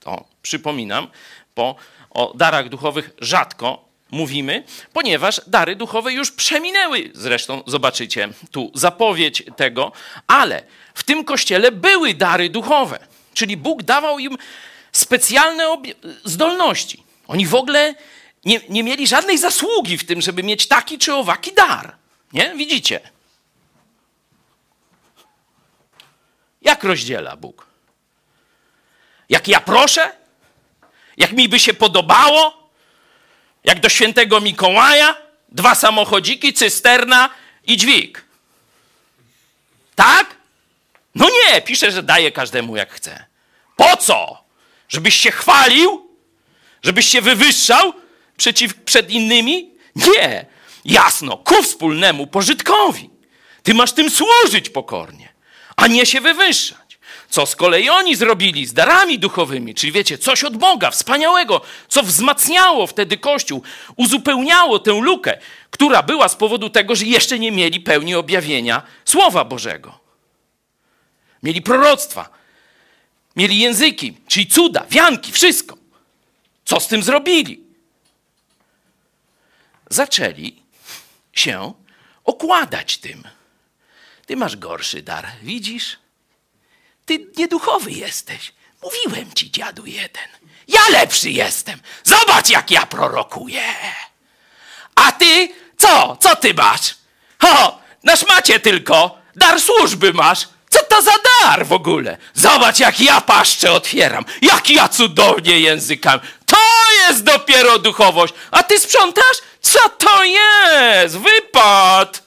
[0.00, 1.08] To przypominam,
[1.56, 1.76] bo
[2.10, 7.10] o darach duchowych rzadko mówimy, ponieważ dary duchowe już przeminęły.
[7.14, 9.92] Zresztą zobaczycie tu zapowiedź tego,
[10.26, 10.62] ale
[10.94, 12.98] w tym kościele były dary duchowe,
[13.34, 14.38] czyli Bóg dawał im
[14.96, 15.82] specjalne
[16.24, 17.02] zdolności.
[17.28, 17.94] Oni w ogóle
[18.44, 21.96] nie, nie mieli żadnej zasługi w tym, żeby mieć taki czy owaki dar.
[22.32, 22.54] Nie?
[22.54, 23.00] Widzicie?
[26.62, 27.66] Jak rozdziela Bóg?
[29.28, 30.12] Jak ja proszę?
[31.16, 32.70] Jak mi by się podobało?
[33.64, 35.16] Jak do świętego Mikołaja?
[35.48, 37.30] Dwa samochodziki, cysterna
[37.64, 38.24] i dźwig.
[39.94, 40.36] Tak?
[41.14, 43.26] No nie, pisze, że daje każdemu jak chce.
[43.76, 44.45] Po co?
[44.88, 46.08] Żebyś się chwalił?
[46.82, 47.92] Żebyś się wywyższał
[48.36, 49.70] przeciw, przed innymi?
[49.96, 50.46] Nie.
[50.84, 53.10] Jasno, ku wspólnemu pożytkowi.
[53.62, 55.28] Ty masz tym służyć pokornie,
[55.76, 56.98] a nie się wywyższać.
[57.30, 62.02] Co z kolei oni zrobili z darami duchowymi, czyli wiecie, coś od Boga wspaniałego, co
[62.02, 63.62] wzmacniało wtedy Kościół,
[63.96, 65.38] uzupełniało tę lukę,
[65.70, 69.98] która była z powodu tego, że jeszcze nie mieli pełni objawienia Słowa Bożego.
[71.42, 72.28] Mieli proroctwa,
[73.36, 75.76] mieli języki, czyli cuda, wianki, wszystko.
[76.64, 77.64] Co z tym zrobili?
[79.90, 80.62] Zaczęli
[81.32, 81.72] się
[82.24, 83.22] okładać tym.
[84.26, 85.98] Ty masz gorszy dar, widzisz?
[87.06, 88.52] Ty nieduchowy jesteś.
[88.82, 90.28] Mówiłem ci, dziadu jeden.
[90.68, 91.80] Ja lepszy jestem.
[92.04, 93.74] Zobacz, jak ja prorokuję.
[94.94, 96.16] A ty co?
[96.20, 96.94] Co ty masz?
[97.42, 99.18] O, na szmacie tylko.
[99.36, 100.48] Dar służby masz.
[100.76, 101.12] Co to za
[101.42, 102.16] dar w ogóle?
[102.34, 104.24] Zobacz, jak ja paszczę otwieram.
[104.42, 106.20] Jak ja cudownie językami.
[106.46, 106.56] To
[107.00, 108.34] jest dopiero duchowość.
[108.50, 109.36] A ty sprzątasz?
[109.60, 111.18] Co to jest?
[111.18, 112.22] Wypad!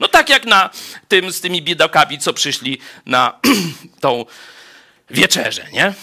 [0.00, 0.70] No tak jak na
[1.08, 3.40] tym z tymi biedakami, co przyszli na
[4.00, 4.24] tą
[5.10, 5.94] wieczerzę, nie?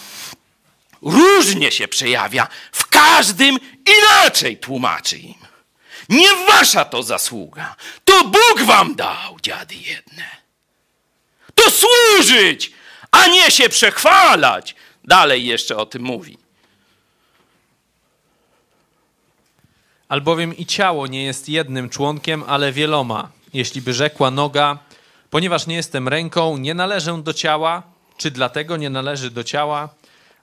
[1.02, 5.34] Różnie się przejawia, w każdym inaczej tłumaczy im.
[6.08, 10.37] Nie wasza to zasługa, to Bóg wam dał, dziady jedne.
[11.58, 12.72] To służyć,
[13.10, 14.74] a nie się przechwalać.
[15.04, 16.38] Dalej jeszcze o tym mówi.
[20.08, 23.30] Albowiem i ciało nie jest jednym członkiem, ale wieloma.
[23.54, 24.78] Jeśli by rzekła noga,
[25.30, 27.82] ponieważ nie jestem ręką, nie należę do ciała,
[28.16, 29.88] czy dlatego nie należy do ciała?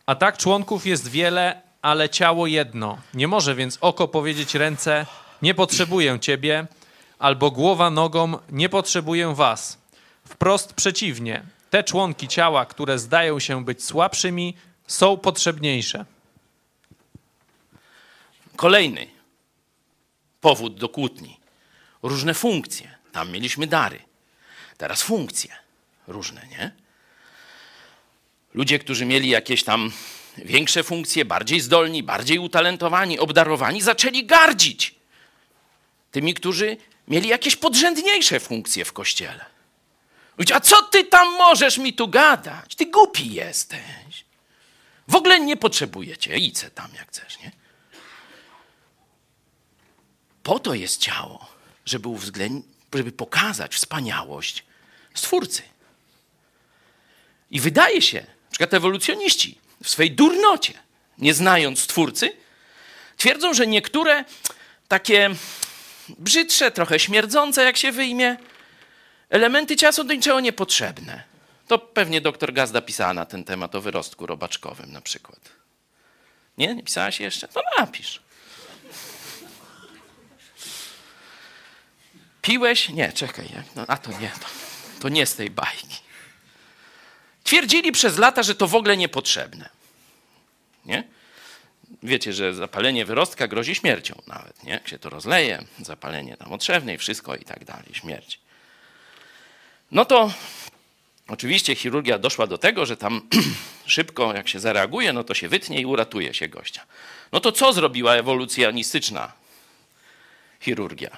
[0.05, 2.97] A tak członków jest wiele, ale ciało jedno.
[3.13, 5.05] Nie może więc oko powiedzieć ręce:
[5.41, 6.68] Nie potrzebuję ciebie,
[7.20, 9.78] albo głowa nogom: Nie potrzebuję was.
[10.28, 11.43] Wprost przeciwnie.
[11.69, 14.55] Te członki ciała, które zdają się być słabszymi,
[14.88, 16.05] są potrzebniejsze.
[18.55, 19.07] Kolejny
[20.41, 21.39] powód do kłótni.
[22.03, 22.95] Różne funkcje.
[23.11, 23.99] Tam mieliśmy dary.
[24.78, 25.55] Teraz funkcje
[26.07, 26.71] różne, nie?
[28.53, 29.91] Ludzie, którzy mieli jakieś tam
[30.38, 34.95] większe funkcje, bardziej zdolni, bardziej utalentowani, obdarowani, zaczęli gardzić
[36.11, 39.55] tymi, którzy mieli jakieś podrzędniejsze funkcje w kościele.
[40.53, 42.75] A co ty tam możesz mi tu gadać?
[42.75, 44.25] Ty głupi jesteś.
[45.07, 46.38] W ogóle nie potrzebujecie.
[46.38, 47.51] Idź tam jak chcesz, nie?
[50.43, 51.47] Po to jest ciało,
[51.86, 52.09] żeby,
[52.93, 54.63] żeby pokazać wspaniałość
[55.13, 55.61] Stwórcy.
[57.51, 60.73] I wydaje się, na przykład ewolucjoniści w swej durnocie,
[61.17, 62.38] nie znając Stwórcy,
[63.17, 64.25] twierdzą, że niektóre
[64.88, 65.29] takie
[66.09, 68.38] brzydsze, trochę śmierdzące, jak się wyjmie,
[69.36, 71.23] elementy ciała są do niczego niepotrzebne.
[71.67, 75.39] To pewnie doktor Gazda pisała na ten temat o wyrostku robaczkowym na przykład.
[76.57, 76.75] Nie?
[76.75, 77.47] Nie pisałaś jeszcze?
[77.47, 78.21] To napisz.
[82.41, 82.89] Piłeś?
[82.89, 83.49] Nie, czekaj.
[83.75, 84.47] No, a to nie, to,
[84.99, 85.97] to nie z tej bajki.
[87.43, 89.69] Twierdzili przez lata, że to w ogóle niepotrzebne.
[90.86, 91.03] Nie?
[92.03, 94.71] Wiecie, że zapalenie wyrostka grozi śmiercią nawet, nie?
[94.71, 98.45] Jak się to rozleje, zapalenie tam otrzewnej, wszystko i tak dalej, śmierć.
[99.91, 100.31] No to
[101.27, 103.21] oczywiście chirurgia doszła do tego, że tam
[103.86, 106.86] szybko jak się zareaguje, no to się wytnie i uratuje się gościa.
[107.31, 109.33] No to co zrobiła ewolucjonistyczna
[110.59, 111.17] chirurgia?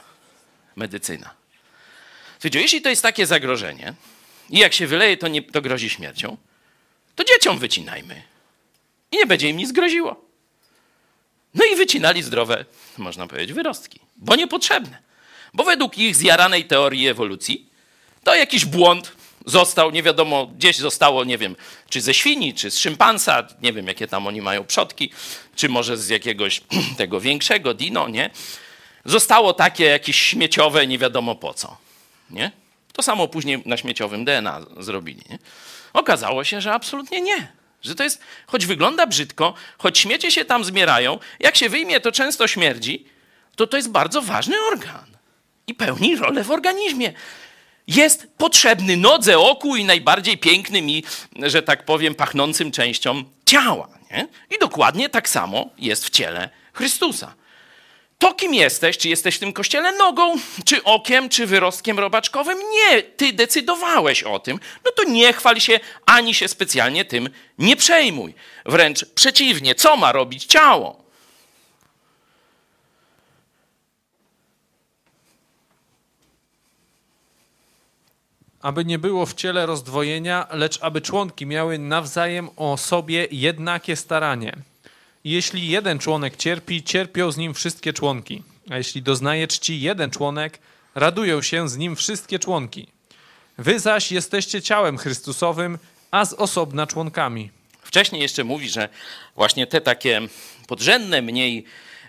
[0.78, 1.34] medycyna.
[2.34, 3.94] Słuchajcie, jeśli to jest takie zagrożenie
[4.50, 6.38] i jak się wyleje, to, nie, to grozi śmiercią,
[7.16, 8.22] to dzieciom wycinajmy.
[9.12, 10.26] I nie będzie im nic groziło.
[11.54, 12.66] No i wycinali zdrowe,
[12.98, 14.98] można powiedzieć, wyrostki, bo niepotrzebne.
[15.54, 17.67] Bo według ich zjaranej teorii ewolucji
[18.24, 19.12] to jakiś błąd
[19.46, 21.56] został, nie wiadomo, gdzieś zostało, nie wiem,
[21.90, 25.12] czy ze świni, czy z szympansa, nie wiem, jakie tam oni mają przodki,
[25.56, 26.62] czy może z jakiegoś
[26.98, 28.30] tego większego dino, nie?
[29.08, 31.78] zostało takie jakieś śmieciowe, nie wiadomo po co.
[32.30, 32.52] Nie?
[32.94, 35.22] To samo później na śmieciowym DNA zrobili.
[35.30, 35.40] Nie?
[35.94, 37.52] Okazało się, że absolutnie nie.
[37.82, 42.12] Że to jest, choć wygląda brzydko, choć śmiecie się tam zmierają, jak się wyjmie, to
[42.12, 43.06] często śmierdzi,
[43.56, 45.06] to to jest bardzo ważny organ
[45.68, 47.14] i pełni rolę w organizmie.
[47.88, 51.04] Jest potrzebny nodze, oku i najbardziej pięknym i,
[51.44, 53.88] że tak powiem, pachnącym częścią ciała.
[54.12, 54.28] Nie?
[54.56, 57.36] I dokładnie tak samo jest w ciele Chrystusa.
[58.18, 60.36] To, kim jesteś, czy jesteś w tym kościele nogą,
[60.66, 65.80] czy okiem, czy wyrostkiem robaczkowym, nie, ty decydowałeś o tym, no to nie chwal się,
[66.06, 68.34] ani się specjalnie tym nie przejmuj.
[68.66, 71.07] Wręcz przeciwnie, co ma robić ciało?
[78.68, 84.56] Aby nie było w ciele rozdwojenia, lecz aby członki miały nawzajem o sobie jednakie staranie.
[85.24, 88.44] Jeśli jeden członek cierpi, cierpią z nim wszystkie członki.
[88.70, 90.60] A jeśli doznaje czci jeden członek,
[90.96, 92.88] radują się z nim wszystkie członki.
[93.58, 95.78] Wy zaś jesteście ciałem Chrystusowym,
[96.12, 97.52] a z osobna członkami.
[97.82, 98.90] Wcześniej jeszcze mówi, że
[99.36, 100.22] właśnie te takie
[100.68, 101.66] podrzędne, mniej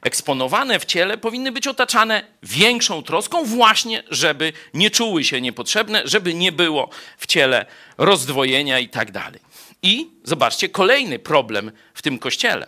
[0.09, 6.35] eksponowane w ciele powinny być otaczane większą troską, właśnie żeby nie czuły się niepotrzebne, żeby
[6.35, 6.89] nie było
[7.19, 7.67] w ciele
[7.99, 9.41] rozdwojenia i tak dalej.
[9.83, 12.67] I zobaczcie, kolejny problem w tym kościele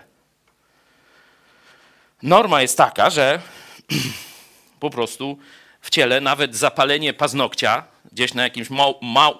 [2.22, 3.40] norma jest taka, że
[4.80, 5.38] po prostu
[5.80, 8.68] w ciele nawet zapalenie paznokcia gdzieś na jakimś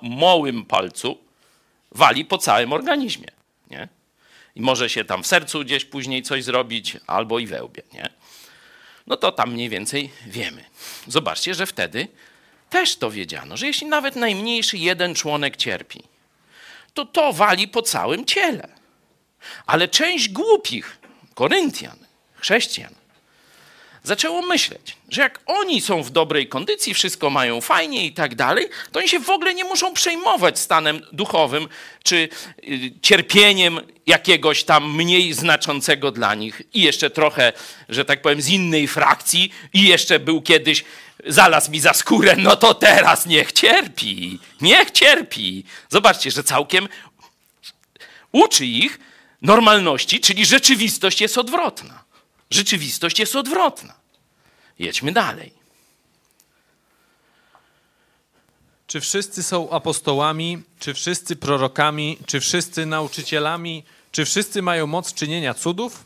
[0.02, 1.18] małym palcu
[1.92, 3.28] wali po całym organizmie.
[3.70, 3.88] Nie?
[4.54, 7.82] I może się tam w sercu gdzieś później coś zrobić, albo i we łbie.
[7.92, 8.08] Nie?
[9.06, 10.64] No to tam mniej więcej wiemy.
[11.06, 12.08] Zobaczcie, że wtedy
[12.70, 16.02] też to wiedziano, że jeśli nawet najmniejszy jeden członek cierpi,
[16.94, 18.68] to to wali po całym ciele.
[19.66, 20.98] Ale część głupich
[21.34, 21.98] Koryntian
[22.34, 22.94] chrześcijan,
[24.04, 28.68] zaczęło myśleć, że jak oni są w dobrej kondycji, wszystko mają fajnie i tak dalej,
[28.92, 31.68] to oni się w ogóle nie muszą przejmować stanem duchowym
[32.02, 32.28] czy
[32.68, 37.52] y, cierpieniem jakiegoś tam mniej znaczącego dla nich i jeszcze trochę,
[37.88, 40.84] że tak powiem, z innej frakcji i jeszcze był kiedyś
[41.26, 45.64] zalazł mi za skórę, no to teraz niech cierpi, niech cierpi.
[45.88, 46.88] Zobaczcie, że całkiem
[48.32, 48.98] uczy ich
[49.42, 52.04] normalności, czyli rzeczywistość jest odwrotna.
[52.50, 53.94] Rzeczywistość jest odwrotna.
[54.78, 55.52] Jedźmy dalej.
[58.86, 65.54] Czy wszyscy są apostołami, czy wszyscy prorokami, czy wszyscy nauczycielami, Czy wszyscy mają moc czynienia
[65.54, 66.04] cudów?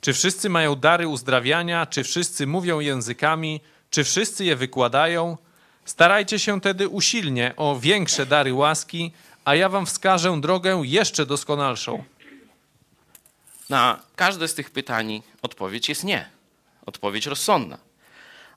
[0.00, 1.86] Czy wszyscy mają dary uzdrawiania?
[1.86, 3.60] Czy wszyscy mówią językami?
[3.90, 5.38] Czy wszyscy je wykładają?
[5.84, 9.12] Starajcie się tedy usilnie o większe dary łaski,
[9.44, 12.04] a ja wam wskażę drogę jeszcze doskonalszą.
[13.70, 16.30] Na każde z tych pytań odpowiedź jest nie.
[16.86, 17.78] Odpowiedź rozsądna.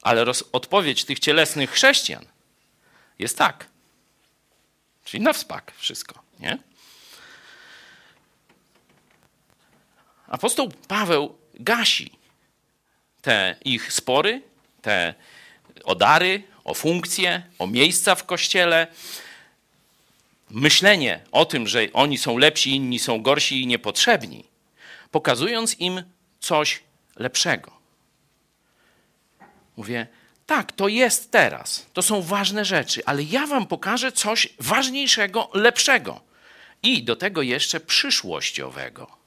[0.01, 2.25] Ale roz, odpowiedź tych cielesnych chrześcijan
[3.19, 3.67] jest tak.
[5.05, 6.57] Czyli na wspak wszystko, nie?
[10.27, 12.11] Apostoł Paweł gasi
[13.21, 14.41] te ich spory,
[14.81, 15.13] te
[15.83, 18.87] o dary, o funkcje, o miejsca w kościele.
[20.49, 24.52] Myślenie o tym, że oni są lepsi, inni są gorsi i niepotrzebni,
[25.13, 26.03] pokazując im
[26.39, 26.83] coś
[27.15, 27.71] lepszego.
[29.77, 30.07] Mówię,
[30.45, 36.21] tak, to jest teraz, to są ważne rzeczy, ale ja wam pokażę coś ważniejszego, lepszego
[36.83, 39.17] i do tego jeszcze przyszłościowego.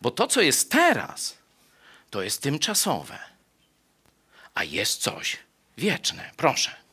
[0.00, 1.38] Bo to, co jest teraz,
[2.10, 3.18] to jest tymczasowe,
[4.54, 5.36] a jest coś
[5.78, 6.30] wieczne.
[6.36, 6.87] Proszę.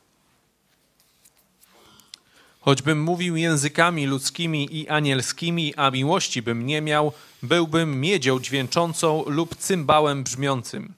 [2.68, 7.12] Choćbym mówił językami ludzkimi i anielskimi, a miłości bym nie miał,
[7.42, 10.94] byłbym miedzią dźwięczącą lub cymbałem brzmiącym.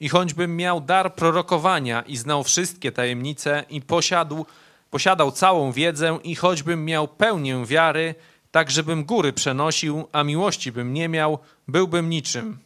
[0.00, 4.46] I choćbym miał dar prorokowania i znał wszystkie tajemnice i posiadł,
[4.90, 8.14] posiadał całą wiedzę i choćbym miał pełnię wiary,
[8.50, 11.38] tak żebym góry przenosił, a miłości bym nie miał,
[11.68, 12.58] byłbym niczym.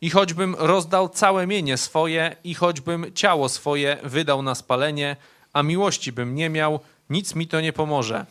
[0.00, 5.16] I choćbym rozdał całe mienie swoje i choćbym ciało swoje wydał na spalenie,
[5.52, 6.80] a miłości bym nie miał,
[7.10, 8.26] nic mi to nie pomoże.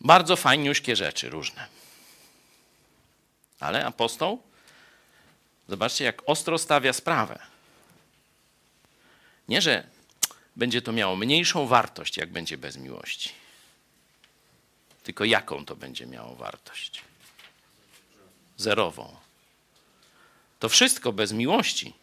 [0.00, 1.66] Bardzo fajniuśkie rzeczy różne.
[3.60, 4.42] Ale apostoł,
[5.68, 7.38] zobaczcie, jak ostro stawia sprawę.
[9.48, 9.86] Nie, że
[10.56, 13.30] będzie to miało mniejszą wartość, jak będzie bez miłości.
[15.02, 17.02] Tylko jaką to będzie miało wartość?
[18.56, 19.16] Zerową.
[20.58, 21.94] To wszystko bez miłości.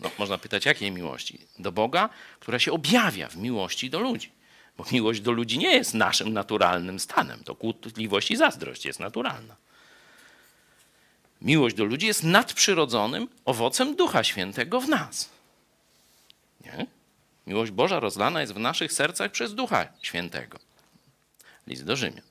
[0.00, 1.38] No, można pytać, jakiej miłości?
[1.58, 2.08] Do Boga,
[2.40, 4.30] która się objawia w miłości do ludzi.
[4.76, 7.44] Bo miłość do ludzi nie jest naszym naturalnym stanem.
[7.44, 9.56] To kłótliwość i zazdrość jest naturalna.
[11.42, 15.28] Miłość do ludzi jest nadprzyrodzonym owocem Ducha Świętego w nas.
[16.64, 16.86] Nie?
[17.46, 20.58] Miłość Boża rozlana jest w naszych sercach przez Ducha Świętego.
[21.66, 22.22] List do Rzymian.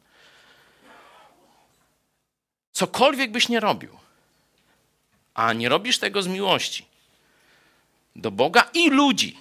[2.71, 3.97] Cokolwiek byś nie robił,
[5.33, 6.85] a nie robisz tego z miłości
[8.15, 9.37] do Boga i ludzi,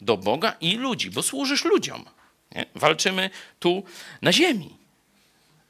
[0.00, 2.04] do Boga i ludzi, bo służysz ludziom.
[2.54, 2.66] Nie?
[2.74, 3.30] Walczymy
[3.60, 3.82] tu
[4.22, 4.76] na ziemi.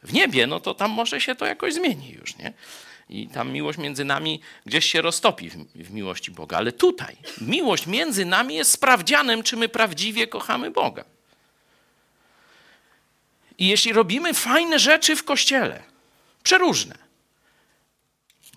[0.02, 2.52] W niebie, no to tam może się to jakoś zmieni już, nie?
[3.08, 6.56] I tam miłość między nami gdzieś się roztopi w, w miłości Boga.
[6.56, 11.04] Ale tutaj miłość między nami jest sprawdzianem, czy my prawdziwie kochamy Boga.
[13.58, 15.82] I jeśli robimy fajne rzeczy w kościele,
[16.42, 16.98] przeróżne,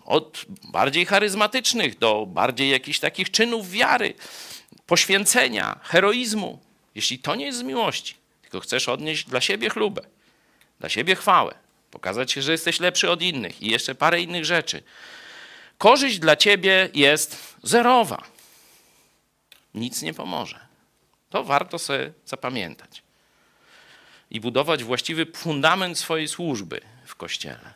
[0.05, 4.13] od bardziej charyzmatycznych do bardziej jakichś takich czynów wiary,
[4.87, 6.59] poświęcenia, heroizmu,
[6.95, 10.01] jeśli to nie jest z miłości, tylko chcesz odnieść dla siebie chlubę,
[10.79, 11.55] dla siebie chwałę,
[11.91, 14.83] pokazać się, że jesteś lepszy od innych i jeszcze parę innych rzeczy,
[15.77, 18.23] korzyść dla ciebie jest zerowa.
[19.73, 20.59] Nic nie pomoże.
[21.29, 23.03] To warto sobie zapamiętać.
[24.31, 27.73] I budować właściwy fundament swojej służby w kościele.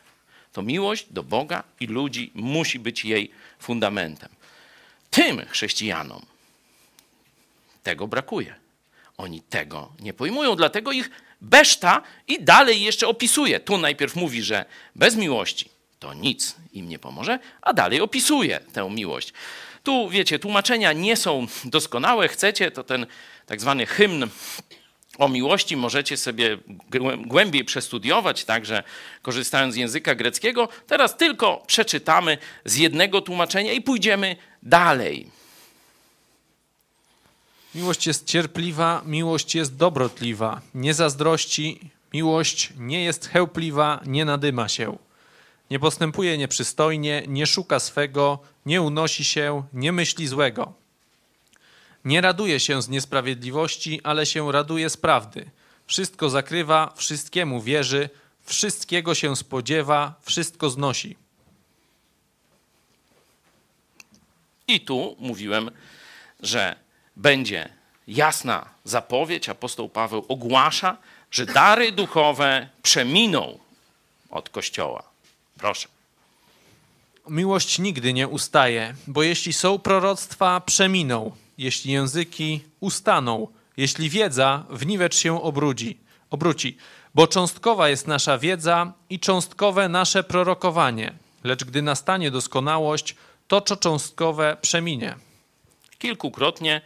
[0.52, 4.28] To miłość do Boga i ludzi musi być jej fundamentem.
[5.10, 6.31] Tym chrześcijanom
[7.82, 8.54] tego brakuje.
[9.16, 11.10] Oni tego nie pojmują, dlatego ich
[11.40, 13.60] beszta i dalej jeszcze opisuje.
[13.60, 14.64] Tu najpierw mówi, że
[14.96, 15.68] bez miłości
[15.98, 19.32] to nic im nie pomoże, a dalej opisuje tę miłość.
[19.82, 22.28] Tu, wiecie, tłumaczenia nie są doskonałe.
[22.28, 23.06] Chcecie, to ten
[23.46, 24.28] tak zwany hymn
[25.18, 26.58] o miłości możecie sobie
[27.26, 28.82] głębiej przestudiować, także
[29.22, 30.68] korzystając z języka greckiego.
[30.86, 35.41] Teraz tylko przeczytamy z jednego tłumaczenia i pójdziemy dalej.
[37.74, 44.98] Miłość jest cierpliwa, miłość jest dobrotliwa, nie zazdrości, miłość nie jest chełpliwa, nie nadyma się.
[45.70, 50.72] Nie postępuje nieprzystojnie, nie szuka swego, nie unosi się, nie myśli złego.
[52.04, 55.50] Nie raduje się z niesprawiedliwości, ale się raduje z prawdy.
[55.86, 58.10] Wszystko zakrywa, wszystkiemu wierzy,
[58.44, 61.16] wszystkiego się spodziewa, wszystko znosi.
[64.68, 65.70] I tu mówiłem,
[66.40, 66.82] że
[67.16, 67.68] będzie
[68.06, 69.48] jasna zapowiedź.
[69.48, 70.96] Apostoł Paweł ogłasza,
[71.30, 73.58] że dary duchowe przeminą
[74.30, 75.02] od Kościoła.
[75.58, 75.88] Proszę.
[77.28, 84.86] Miłość nigdy nie ustaje, bo jeśli są proroctwa, przeminą jeśli języki ustaną, jeśli wiedza w
[84.86, 85.98] niwecz się obrudzi,
[86.30, 86.76] obróci.
[87.14, 91.12] Bo cząstkowa jest nasza wiedza i cząstkowe nasze prorokowanie,
[91.44, 93.16] lecz gdy nastanie doskonałość,
[93.48, 95.16] to co cząstkowe przeminie.
[96.02, 96.80] Kilkukrotnie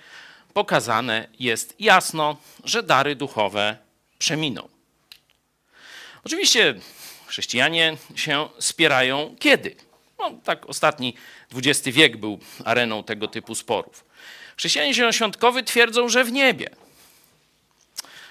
[0.55, 3.77] pokazane jest jasno, że dary duchowe
[4.19, 4.69] przeminą.
[6.25, 6.75] Oczywiście
[7.27, 9.77] chrześcijanie się spierają kiedy?
[10.19, 11.14] No, tak ostatni
[11.55, 14.05] XX wiek był areną tego typu sporów.
[14.57, 16.71] Chrześcijanie zielonoświątkowi twierdzą, że w niebie.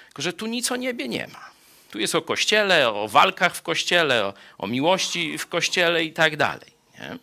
[0.06, 1.50] Tylko, że tu nic o niebie nie ma.
[1.90, 6.36] Tu jest o kościele, o walkach w kościele, o, o miłości w kościele i tak
[6.36, 6.70] dalej.
[6.98, 7.18] Nie?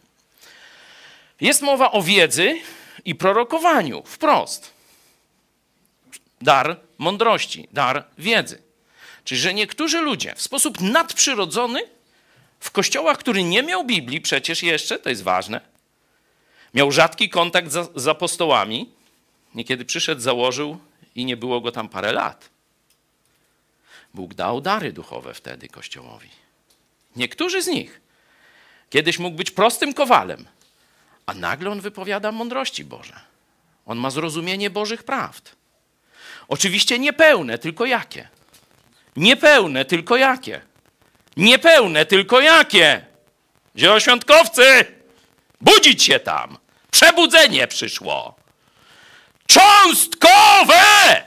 [1.41, 2.61] Jest mowa o wiedzy
[3.05, 4.73] i prorokowaniu wprost.
[6.41, 8.61] Dar mądrości, dar wiedzy.
[9.23, 11.81] Czyli, że niektórzy ludzie w sposób nadprzyrodzony
[12.59, 15.61] w kościołach, który nie miał Biblii przecież jeszcze, to jest ważne,
[16.73, 18.89] miał rzadki kontakt z, z apostołami,
[19.55, 20.77] niekiedy przyszedł, założył
[21.15, 22.49] i nie było go tam parę lat.
[24.13, 26.29] Bóg dał dary duchowe wtedy Kościołowi.
[27.15, 28.01] Niektórzy z nich
[28.89, 30.45] kiedyś mógł być prostym kowalem,
[31.25, 33.19] a nagle on wypowiada mądrości Boże.
[33.85, 35.55] On ma zrozumienie Bożych prawd.
[36.47, 38.29] Oczywiście niepełne, tylko jakie?
[39.15, 40.61] Niepełne, tylko jakie?
[41.37, 43.05] Niepełne, tylko jakie?
[43.77, 44.85] Zieloświątkowcy!
[45.61, 46.57] Budzić się tam!
[46.91, 48.35] Przebudzenie przyszło!
[49.47, 51.23] Cząstkowe!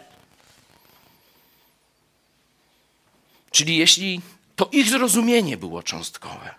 [3.50, 4.20] Czyli jeśli
[4.56, 6.54] to ich zrozumienie było cząstkowe,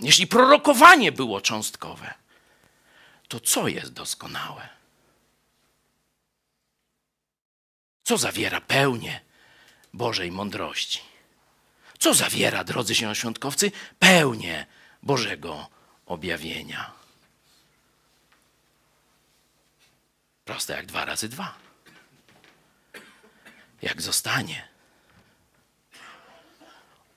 [0.00, 2.14] jeśli prorokowanie było cząstkowe,
[3.28, 4.68] to co jest doskonałe?
[8.04, 9.20] Co zawiera pełnię
[9.94, 11.00] Bożej mądrości?
[11.98, 14.66] Co zawiera, drodzy zielonoświątkowcy, pełnię
[15.02, 15.68] Bożego
[16.06, 16.92] objawienia?
[20.44, 21.54] Proste jak dwa razy dwa.
[23.82, 24.68] Jak zostanie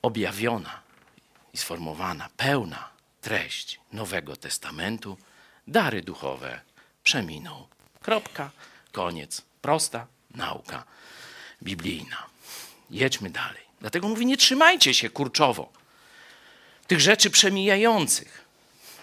[0.01, 0.81] objawiona
[1.53, 2.89] i sformowana pełna
[3.21, 5.17] treść Nowego Testamentu,
[5.67, 6.61] dary duchowe
[7.03, 7.67] przeminą.
[8.01, 8.51] Kropka,
[8.91, 9.41] koniec.
[9.61, 10.83] Prosta nauka
[11.63, 12.25] biblijna.
[12.89, 13.63] Jedźmy dalej.
[13.81, 15.71] Dlatego mówi, nie trzymajcie się kurczowo
[16.87, 18.45] tych rzeczy przemijających,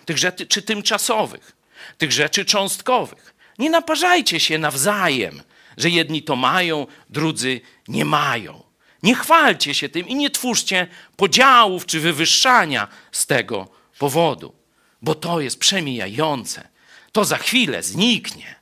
[0.04, 1.56] tych rzeczy tymczasowych,
[1.98, 3.34] tych rzeczy cząstkowych.
[3.58, 5.42] Nie naparzajcie się nawzajem,
[5.76, 8.62] że jedni to mają, drudzy nie mają.
[9.02, 10.86] Nie chwalcie się tym i nie twórzcie
[11.16, 14.54] podziałów czy wywyższania z tego powodu,
[15.02, 16.68] bo to jest przemijające.
[17.12, 18.54] To za chwilę zniknie.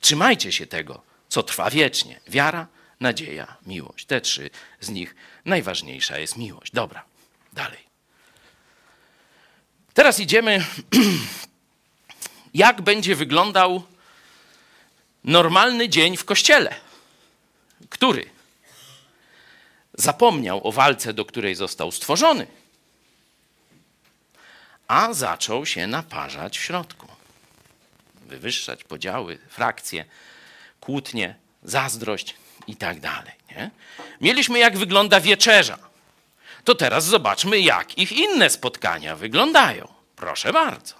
[0.00, 2.20] Trzymajcie się tego, co trwa wiecznie.
[2.28, 2.66] Wiara,
[3.00, 4.06] nadzieja, miłość.
[4.06, 5.14] Te trzy z nich
[5.44, 6.72] najważniejsza jest miłość.
[6.72, 7.04] Dobra,
[7.52, 7.84] dalej.
[9.94, 10.64] Teraz idziemy,
[12.54, 13.82] jak będzie wyglądał
[15.24, 16.74] normalny dzień w kościele,
[17.88, 18.30] który
[19.94, 22.46] zapomniał o walce, do której został stworzony,
[24.94, 27.06] a zaczął się naparzać w środku.
[28.26, 30.04] Wywyższać podziały, frakcje,
[30.80, 32.34] kłótnie, zazdrość
[32.66, 33.32] i tak dalej.
[33.50, 33.70] Nie?
[34.20, 35.78] Mieliśmy, jak wygląda wieczerza.
[36.64, 39.88] To teraz zobaczmy, jak ich inne spotkania wyglądają.
[40.16, 40.94] Proszę bardzo.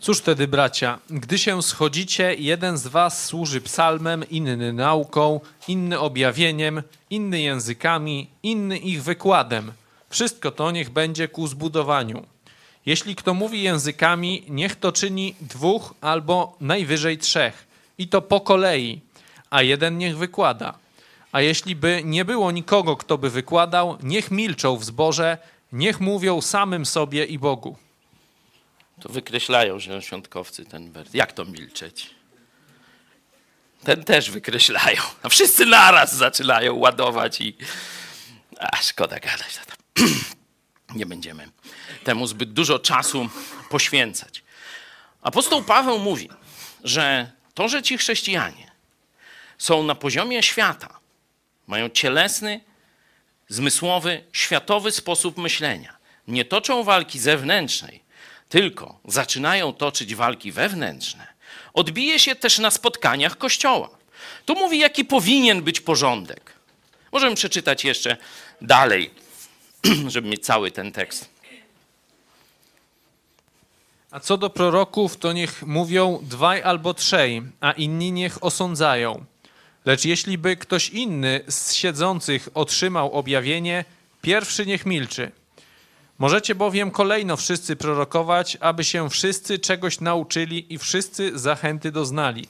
[0.00, 6.82] Cóż wtedy, bracia, gdy się schodzicie, jeden z was służy psalmem, inny nauką, inny objawieniem,
[7.10, 9.72] inny językami, inny ich wykładem.
[10.14, 12.26] Wszystko to niech będzie ku zbudowaniu.
[12.86, 17.66] Jeśli kto mówi językami, niech to czyni dwóch albo najwyżej trzech,
[17.98, 19.00] i to po kolei,
[19.50, 20.78] a jeden niech wykłada.
[21.32, 25.38] A jeśli by nie było nikogo, kto by wykładał, niech milczą w zborze,
[25.72, 27.76] niech mówią samym sobie i Bogu.
[29.00, 31.14] To wykreślają zielonoświątkowcy ten wers.
[31.14, 32.10] Jak to milczeć?
[33.84, 35.02] Ten też wykreślają.
[35.22, 37.56] A wszyscy naraz zaczynają ładować i...
[38.58, 39.64] A, szkoda gadać.
[40.94, 41.48] Nie będziemy
[42.04, 43.28] temu zbyt dużo czasu
[43.70, 44.42] poświęcać.
[45.22, 46.28] Apostoł Paweł mówi,
[46.84, 48.70] że to, że ci chrześcijanie
[49.58, 50.98] są na poziomie świata,
[51.66, 52.60] mają cielesny,
[53.48, 55.96] zmysłowy, światowy sposób myślenia,
[56.28, 58.02] nie toczą walki zewnętrznej,
[58.48, 61.26] tylko zaczynają toczyć walki wewnętrzne,
[61.74, 63.88] odbije się też na spotkaniach Kościoła.
[64.44, 66.52] Tu mówi, jaki powinien być porządek.
[67.12, 68.16] Możemy przeczytać jeszcze
[68.62, 69.10] dalej,
[70.08, 71.28] żeby mieć cały ten tekst.
[74.10, 79.24] A co do proroków, to niech mówią dwaj albo trzej, a inni niech osądzają.
[79.84, 83.84] Lecz jeśli by ktoś inny z siedzących otrzymał objawienie,
[84.22, 85.32] pierwszy niech milczy.
[86.18, 92.48] Możecie bowiem kolejno wszyscy prorokować, aby się wszyscy czegoś nauczyli i wszyscy zachęty doznali.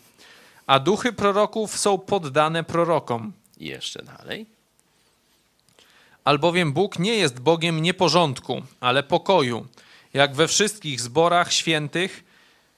[0.66, 3.32] A duchy proroków są poddane prorokom.
[3.58, 4.53] I jeszcze dalej.
[6.24, 9.66] Albowiem Bóg nie jest Bogiem nieporządku, ale pokoju.
[10.14, 12.24] Jak we wszystkich zborach świętych,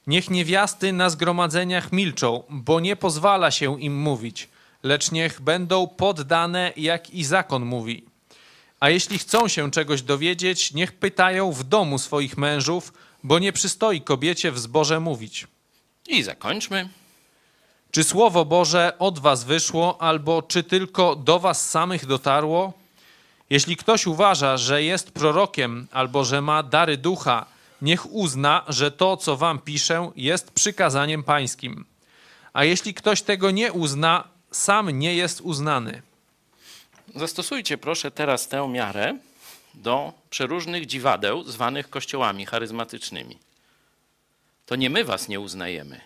[0.06, 4.48] niech niewiasty na zgromadzeniach milczą, bo nie pozwala się im mówić,
[4.82, 8.04] lecz niech będą poddane, jak i zakon mówi.
[8.80, 12.92] A jeśli chcą się czegoś dowiedzieć, niech pytają w domu swoich mężów,
[13.22, 15.46] bo nie przystoi kobiecie w zborze mówić.
[16.08, 16.88] I zakończmy.
[17.90, 22.85] Czy słowo Boże od was wyszło, albo czy tylko do was samych dotarło?
[23.50, 27.46] Jeśli ktoś uważa, że jest prorokiem, albo że ma dary ducha,
[27.82, 31.84] niech uzna, że to, co wam piszę, jest przykazaniem pańskim.
[32.52, 36.02] A jeśli ktoś tego nie uzna, sam nie jest uznany.
[37.14, 39.18] Zastosujcie proszę teraz tę miarę
[39.74, 43.38] do przeróżnych dziwadeł zwanych kościołami charyzmatycznymi.
[44.66, 46.00] To nie my was nie uznajemy.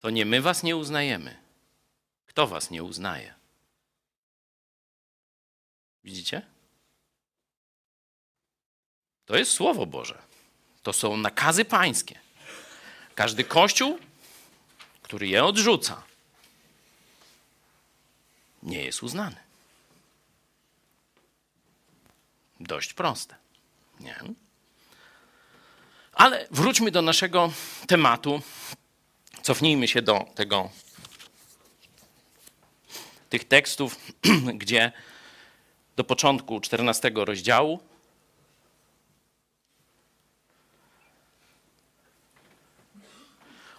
[0.00, 1.36] To nie my was nie uznajemy.
[2.26, 3.39] Kto was nie uznaje?
[6.04, 6.42] Widzicie?
[9.26, 10.22] To jest Słowo Boże.
[10.82, 12.18] To są nakazy pańskie.
[13.14, 13.98] Każdy kościół,
[15.02, 16.02] który je odrzuca,
[18.62, 19.36] nie jest uznany.
[22.60, 23.36] Dość proste.
[24.00, 24.16] Nie?
[26.12, 27.52] Ale wróćmy do naszego
[27.86, 28.42] tematu.
[29.42, 30.70] Cofnijmy się do tego,
[33.30, 33.96] tych tekstów,
[34.54, 34.92] gdzie
[36.00, 37.80] do początku 14 rozdziału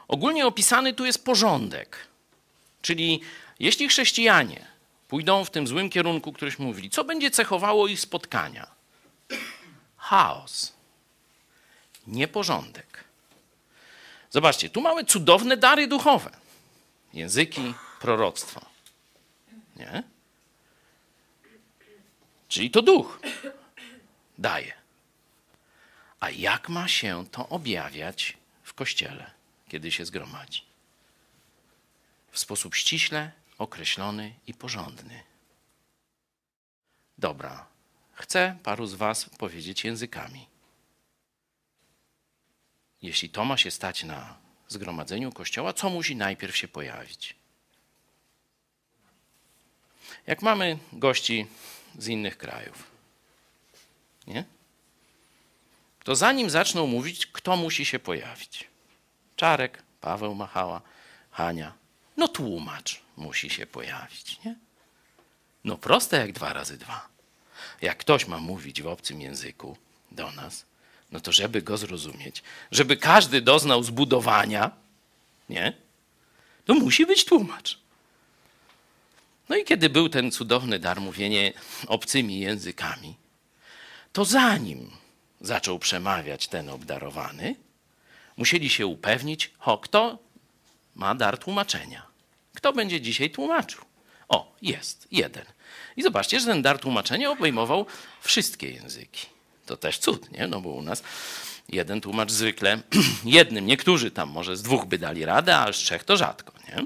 [0.07, 2.07] Ogólnie opisany tu jest porządek.
[2.81, 3.21] Czyli
[3.59, 4.67] jeśli chrześcijanie
[5.07, 8.67] pójdą w tym złym kierunku, któryśmy mówili, co będzie cechowało ich spotkania?
[9.97, 10.73] Chaos,
[12.07, 13.03] nieporządek.
[14.29, 16.31] Zobaczcie, tu mamy cudowne dary duchowe.
[17.13, 18.61] Języki, proroctwo.
[19.75, 20.10] Nie?
[22.51, 23.19] Czyli to duch
[24.37, 24.73] daje.
[26.19, 29.31] A jak ma się to objawiać w kościele,
[29.67, 30.61] kiedy się zgromadzi?
[32.31, 35.23] W sposób ściśle określony i porządny.
[37.17, 37.65] Dobra,
[38.13, 40.47] chcę paru z Was powiedzieć językami.
[43.01, 44.37] Jeśli to ma się stać na
[44.67, 47.35] zgromadzeniu kościoła, co musi najpierw się pojawić?
[50.27, 51.47] Jak mamy gości
[51.97, 52.91] z innych krajów,
[54.27, 54.43] nie?
[56.03, 58.67] to zanim zaczną mówić, kto musi się pojawić?
[59.35, 60.81] Czarek, Paweł Machała,
[61.31, 61.73] Hania.
[62.17, 64.55] No tłumacz musi się pojawić, nie?
[65.63, 67.07] No proste jak dwa razy dwa.
[67.81, 69.77] Jak ktoś ma mówić w obcym języku
[70.11, 70.65] do nas,
[71.11, 74.71] no to żeby go zrozumieć, żeby każdy doznał zbudowania,
[75.49, 75.73] nie?
[76.65, 77.80] To musi być tłumacz.
[79.49, 81.53] No i kiedy był ten cudowny dar mówienie
[81.87, 83.15] obcymi językami,
[84.13, 84.91] to zanim
[85.41, 87.55] zaczął przemawiać ten obdarowany,
[88.37, 90.17] musieli się upewnić, ho, kto
[90.95, 92.05] ma dar tłumaczenia.
[92.53, 93.81] Kto będzie dzisiaj tłumaczył?
[94.29, 95.45] O, jest, jeden.
[95.97, 97.85] I zobaczcie, że ten dar tłumaczenia obejmował
[98.21, 99.25] wszystkie języki.
[99.65, 100.47] To też cud, nie?
[100.47, 101.03] No bo u nas
[101.69, 102.81] jeden tłumacz zwykle
[103.25, 106.85] jednym, niektórzy tam może z dwóch by dali radę, a z trzech to rzadko, nie?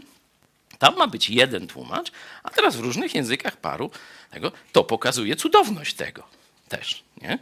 [0.80, 2.12] Tam ma być jeden tłumacz,
[2.44, 3.92] a teraz w różnych językach paru
[4.32, 6.24] tego, to pokazuje cudowność tego
[6.70, 7.40] też, nie?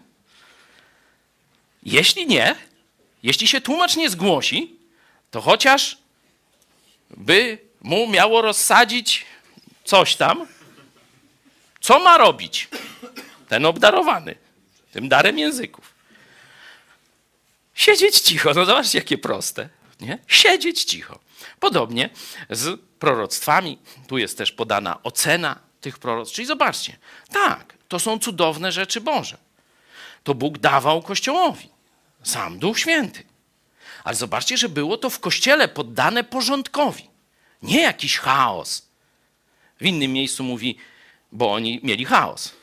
[1.83, 2.55] Jeśli nie,
[3.23, 4.75] jeśli się tłumacz nie zgłosi,
[5.31, 5.97] to chociaż
[7.09, 9.25] by mu miało rozsadzić
[9.83, 10.47] coś tam,
[11.81, 12.67] co ma robić
[13.49, 14.35] ten obdarowany
[14.93, 15.93] tym darem języków.
[17.73, 18.53] Siedzieć cicho.
[18.53, 19.69] No zobaczcie, jakie proste.
[20.01, 20.17] Nie?
[20.27, 21.19] Siedzieć cicho.
[21.59, 22.09] Podobnie
[22.49, 23.77] z proroctwami.
[24.07, 26.35] Tu jest też podana ocena tych proroctw.
[26.35, 26.97] Czyli zobaczcie,
[27.31, 29.37] tak, to są cudowne rzeczy Boże.
[30.23, 31.69] To Bóg dawał Kościołowi.
[32.23, 33.23] Sam Duch Święty.
[34.03, 37.09] Ale zobaczcie, że było to w Kościele poddane porządkowi.
[37.61, 38.89] Nie jakiś chaos.
[39.79, 40.77] W innym miejscu mówi,
[41.31, 42.53] bo oni mieli chaos.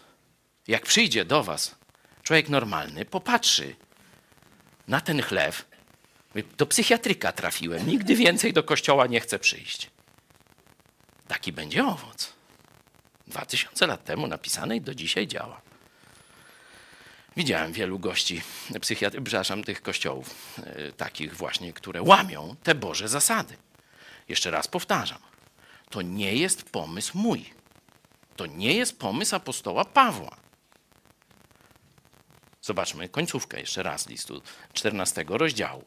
[0.69, 1.75] Jak przyjdzie do was
[2.23, 3.77] człowiek normalny, popatrzy
[4.89, 5.65] na ten chlew,
[6.57, 9.91] do psychiatryka trafiłem, nigdy więcej do kościoła nie chcę przyjść.
[11.29, 12.33] Taki będzie owoc.
[13.27, 15.61] Dwa tysiące lat temu napisane i do dzisiaj działa.
[17.37, 18.43] Widziałem wielu gości
[18.81, 23.57] psychiatry, przepraszam, tych kościołów, e, takich właśnie, które łamią te Boże zasady.
[24.29, 25.19] Jeszcze raz powtarzam,
[25.91, 27.45] to nie jest pomysł mój.
[28.37, 30.37] To nie jest pomysł apostoła Pawła.
[32.63, 35.85] Zobaczmy końcówkę jeszcze raz listu 14 rozdziału.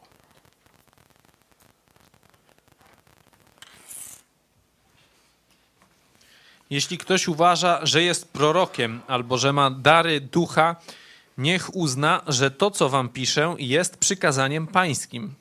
[6.70, 10.76] Jeśli ktoś uważa, że jest prorokiem albo że ma dary ducha,
[11.38, 15.34] niech uzna, że to, co wam piszę, jest przykazaniem pańskim.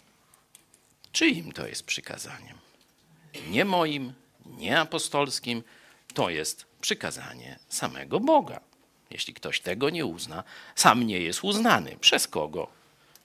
[1.11, 2.57] Czyim to jest przykazaniem?
[3.49, 4.13] Nie moim,
[4.45, 5.63] nie apostolskim,
[6.13, 8.59] to jest przykazanie samego Boga.
[9.09, 10.43] Jeśli ktoś tego nie uzna,
[10.75, 11.97] sam nie jest uznany.
[12.01, 12.67] Przez kogo?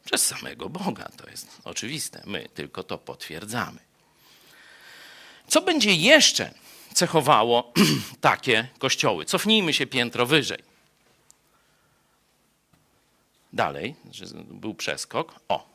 [0.04, 1.08] Przez samego Boga.
[1.16, 2.22] To jest oczywiste.
[2.26, 3.78] My tylko to potwierdzamy.
[5.48, 6.54] Co będzie jeszcze
[6.94, 7.72] cechowało
[8.20, 9.24] takie kościoły?
[9.24, 10.58] Cofnijmy się piętro wyżej.
[13.52, 15.34] Dalej, że był przeskok.
[15.48, 15.68] O.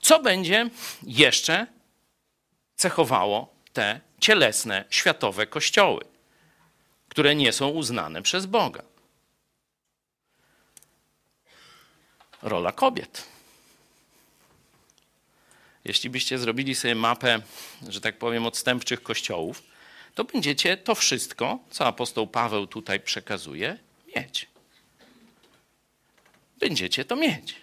[0.00, 0.70] Co będzie
[1.02, 1.66] jeszcze
[2.76, 6.04] cechowało te cielesne, światowe kościoły,
[7.08, 8.82] które nie są uznane przez Boga?
[12.42, 13.33] Rola kobiet.
[15.84, 17.40] Jeśli byście zrobili sobie mapę,
[17.88, 19.62] że tak powiem, odstępczych kościołów,
[20.14, 23.78] to będziecie to wszystko, co apostoł Paweł tutaj przekazuje,
[24.16, 24.48] mieć.
[26.58, 27.54] Będziecie to mieć.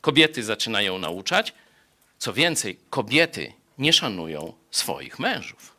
[0.00, 1.52] Kobiety zaczynają nauczać.
[2.18, 5.76] Co więcej, kobiety nie szanują swoich mężów.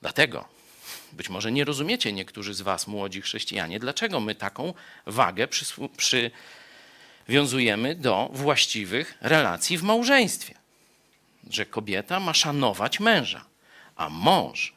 [0.00, 0.48] Dlatego
[1.12, 4.74] być może nie rozumiecie niektórzy z Was, młodzi chrześcijanie, dlaczego my taką
[5.06, 5.48] wagę
[7.26, 10.54] przywiązujemy do właściwych relacji w małżeństwie.
[11.50, 13.44] Że kobieta ma szanować męża,
[13.96, 14.74] a mąż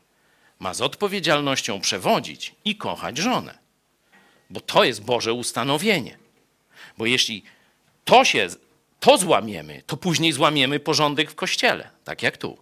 [0.60, 3.58] ma z odpowiedzialnością przewodzić i kochać żonę.
[4.50, 6.18] Bo to jest Boże ustanowienie.
[6.98, 7.44] Bo jeśli
[8.06, 8.48] to się,
[9.00, 12.58] to złamiemy, to później złamiemy porządek w kościele, tak jak tu.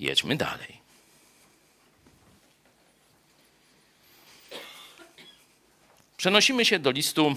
[0.00, 0.82] Jedźmy dalej.
[6.16, 7.36] Przenosimy się do listu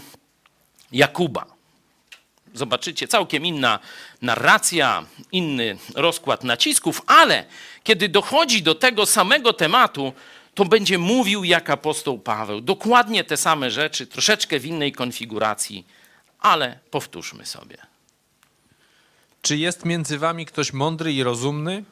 [0.92, 1.46] Jakuba.
[2.54, 3.80] Zobaczycie, całkiem inna
[4.22, 7.46] narracja, inny rozkład nacisków, ale
[7.84, 10.14] kiedy dochodzi do tego samego tematu,
[10.54, 12.62] to będzie mówił jak apostoł Paweł.
[12.62, 15.86] Dokładnie te same rzeczy, troszeczkę w innej konfiguracji,
[16.40, 17.78] ale powtórzmy sobie.
[19.42, 21.84] Czy jest między wami ktoś mądry i rozumny?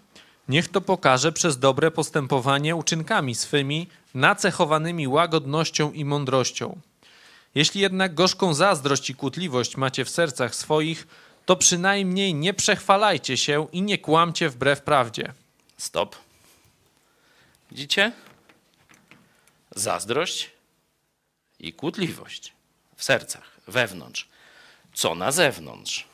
[0.50, 6.80] Niech to pokaże przez dobre postępowanie uczynkami swymi, nacechowanymi łagodnością i mądrością.
[7.56, 11.08] Jeśli jednak gorzką zazdrość i kłótliwość macie w sercach swoich,
[11.46, 15.34] to przynajmniej nie przechwalajcie się i nie kłamcie wbrew prawdzie.
[15.78, 16.16] Stop.
[17.72, 18.12] Widzicie?
[19.76, 20.52] Zazdrość
[21.60, 22.54] i kłótliwość
[22.96, 24.28] w sercach, wewnątrz.
[24.94, 26.08] Co na zewnątrz?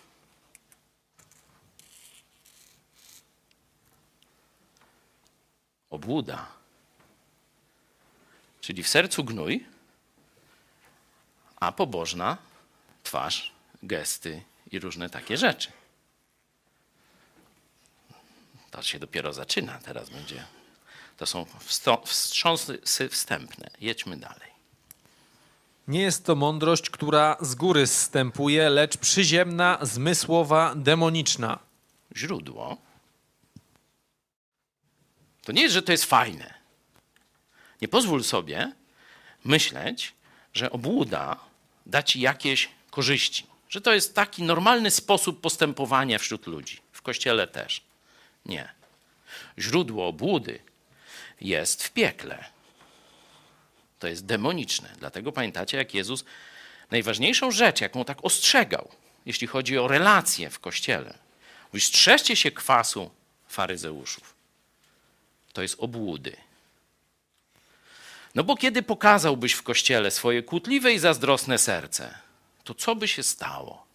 [5.89, 6.47] Obłuda.
[8.61, 9.65] Czyli w sercu gnój,
[11.59, 12.37] a pobożna
[13.03, 13.51] twarz,
[13.83, 14.41] gesty
[14.71, 15.71] i różne takie rzeczy.
[18.71, 20.43] To się dopiero zaczyna, teraz będzie.
[21.17, 21.45] To są
[22.05, 23.69] wstrząsy wstępne.
[23.81, 24.49] Jedźmy dalej.
[25.87, 31.59] Nie jest to mądrość, która z góry zstępuje, lecz przyziemna, zmysłowa, demoniczna.
[32.15, 32.77] Źródło.
[35.41, 36.53] To nie jest, że to jest fajne.
[37.81, 38.71] Nie pozwól sobie
[39.43, 40.13] myśleć,
[40.53, 41.48] że obłuda
[41.89, 43.45] da ci jakieś korzyści.
[43.69, 47.81] Że to jest taki normalny sposób postępowania wśród ludzi, w kościele też.
[48.45, 48.69] Nie.
[49.59, 50.59] Źródło obłudy
[51.41, 52.45] jest w piekle.
[53.99, 54.89] To jest demoniczne.
[54.99, 56.25] Dlatego pamiętacie, jak Jezus
[56.91, 58.91] najważniejszą rzecz, jaką tak ostrzegał,
[59.25, 61.17] jeśli chodzi o relacje w kościele,
[61.73, 63.11] mówi: strzeżcie się kwasu
[63.47, 64.35] faryzeuszów.
[65.53, 66.37] To jest obłudy.
[68.35, 72.17] No bo kiedy pokazałbyś w kościele swoje kłótliwe i zazdrosne serce,
[72.63, 73.85] to co by się stało?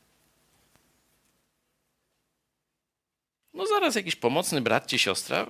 [3.55, 5.47] No zaraz jakiś pomocny brat czy siostra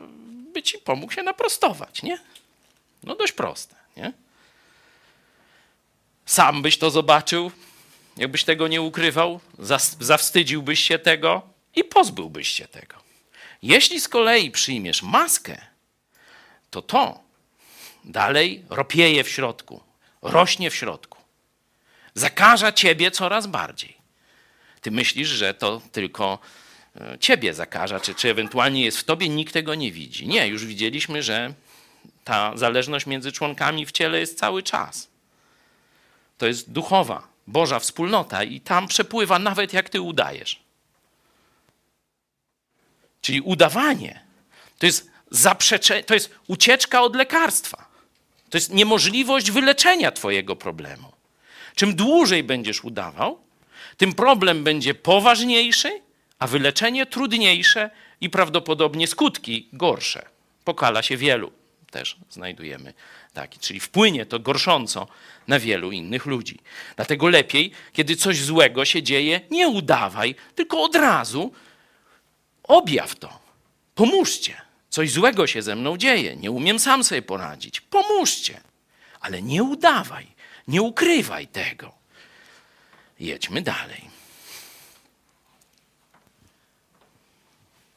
[0.53, 2.18] by ci pomógł się naprostować, nie?
[3.03, 4.12] No dość proste, nie?
[6.26, 7.51] Sam byś to zobaczył,
[8.16, 9.41] jakbyś tego nie ukrywał,
[10.01, 11.43] zawstydziłbyś się tego
[11.76, 12.97] i pozbyłbyś się tego.
[13.62, 15.61] Jeśli z kolei przyjmiesz maskę,
[16.70, 17.24] to to
[18.05, 19.80] dalej ropieje w środku,
[20.22, 21.18] rośnie w środku.
[22.14, 23.96] Zakaża ciebie coraz bardziej.
[24.80, 26.38] Ty myślisz, że to tylko
[26.96, 30.28] e, ciebie zakaża, czy, czy ewentualnie jest w tobie, nikt tego nie widzi.
[30.28, 31.55] Nie, już widzieliśmy, że
[32.24, 35.09] ta zależność między członkami w ciele jest cały czas.
[36.38, 40.61] To jest duchowa, Boża wspólnota i tam przepływa nawet jak ty udajesz.
[43.20, 44.20] Czyli udawanie
[44.78, 47.84] to jest zaprzeczenie, to jest ucieczka od lekarstwa.
[48.55, 51.12] To jest niemożliwość wyleczenia Twojego problemu.
[51.74, 53.38] Czym dłużej będziesz udawał,
[53.96, 56.00] tym problem będzie poważniejszy,
[56.38, 57.90] a wyleczenie trudniejsze,
[58.20, 60.26] i prawdopodobnie skutki gorsze.
[60.64, 61.52] Pokala się wielu,
[61.90, 62.94] też znajdujemy
[63.32, 65.09] taki, czyli wpłynie to gorsząco
[65.48, 66.59] na wielu innych ludzi.
[66.96, 71.52] Dlatego lepiej, kiedy coś złego się dzieje, nie udawaj, tylko od razu
[72.62, 73.40] objaw to.
[73.94, 74.63] Pomóżcie.
[74.95, 77.80] Coś złego się ze mną dzieje, nie umiem sam sobie poradzić.
[77.80, 78.61] Pomóżcie,
[79.20, 80.26] ale nie udawaj,
[80.68, 81.92] nie ukrywaj tego.
[83.20, 84.01] Jedźmy dalej.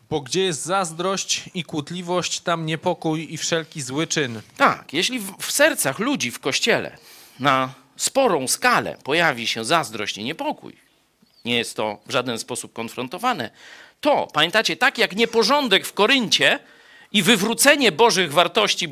[0.10, 4.42] Bo gdzie jest zazdrość i kłótliwość, tam niepokój i wszelki zły czyn.
[4.58, 6.98] Tak, jeśli w, sercach ludzi w kościele
[7.40, 10.78] na sporą skalę pojawi się zazdrość i niepokój,
[11.46, 13.50] nie jest to w żaden sposób konfrontowane,
[14.02, 16.60] to pamiętacie, tak jak nieporządek w Koryncie
[17.12, 18.88] i wywrócenie Bożych wartości,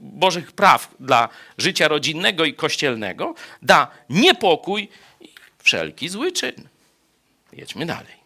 [0.00, 4.88] Bożych praw dla życia rodzinnego i kościelnego da niepokój
[5.20, 6.68] i wszelki zły czyn.
[7.52, 8.16] Jedźmy dalej.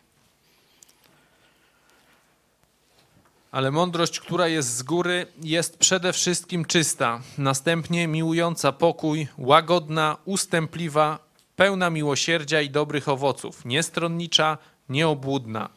[3.52, 11.18] Ale mądrość, która jest z góry, jest przede wszystkim czysta, następnie miłująca pokój, łagodna, ustępliwa,
[11.56, 15.68] pełna miłosierdzia i dobrych owoców, niestronnicza, nieobłudna.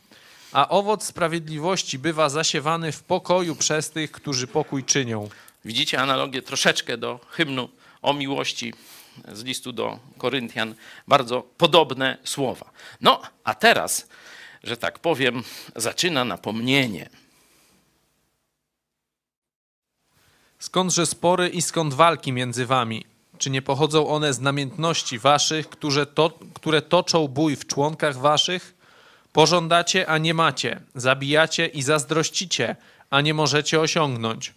[0.54, 5.30] A owoc sprawiedliwości bywa zasiewany w pokoju przez tych, którzy pokój czynią.
[5.66, 7.70] Widzicie analogię troszeczkę do hymnu
[8.02, 8.74] o miłości
[9.34, 10.76] z listu do Koryntian.
[11.08, 12.72] Bardzo podobne słowa.
[13.02, 14.08] No, a teraz,
[14.64, 15.44] że tak powiem,
[15.76, 17.10] zaczyna napomnienie.
[20.60, 23.06] Skądże spory i skąd walki między wami?
[23.38, 28.83] Czy nie pochodzą one z namiętności waszych, które, to, które toczą bój w członkach waszych?
[29.34, 32.76] Pożądacie, a nie macie, zabijacie i zazdrościcie,
[33.10, 34.54] a nie możecie osiągnąć.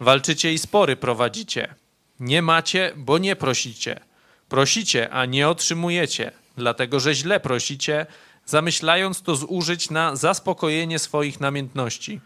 [0.00, 1.74] Walczycie i spory prowadzicie.
[2.20, 4.00] Nie macie, bo nie prosicie.
[4.48, 8.06] Prosicie, a nie otrzymujecie, dlatego że źle prosicie,
[8.46, 12.20] zamyślając to zużyć na zaspokojenie swoich namiętności.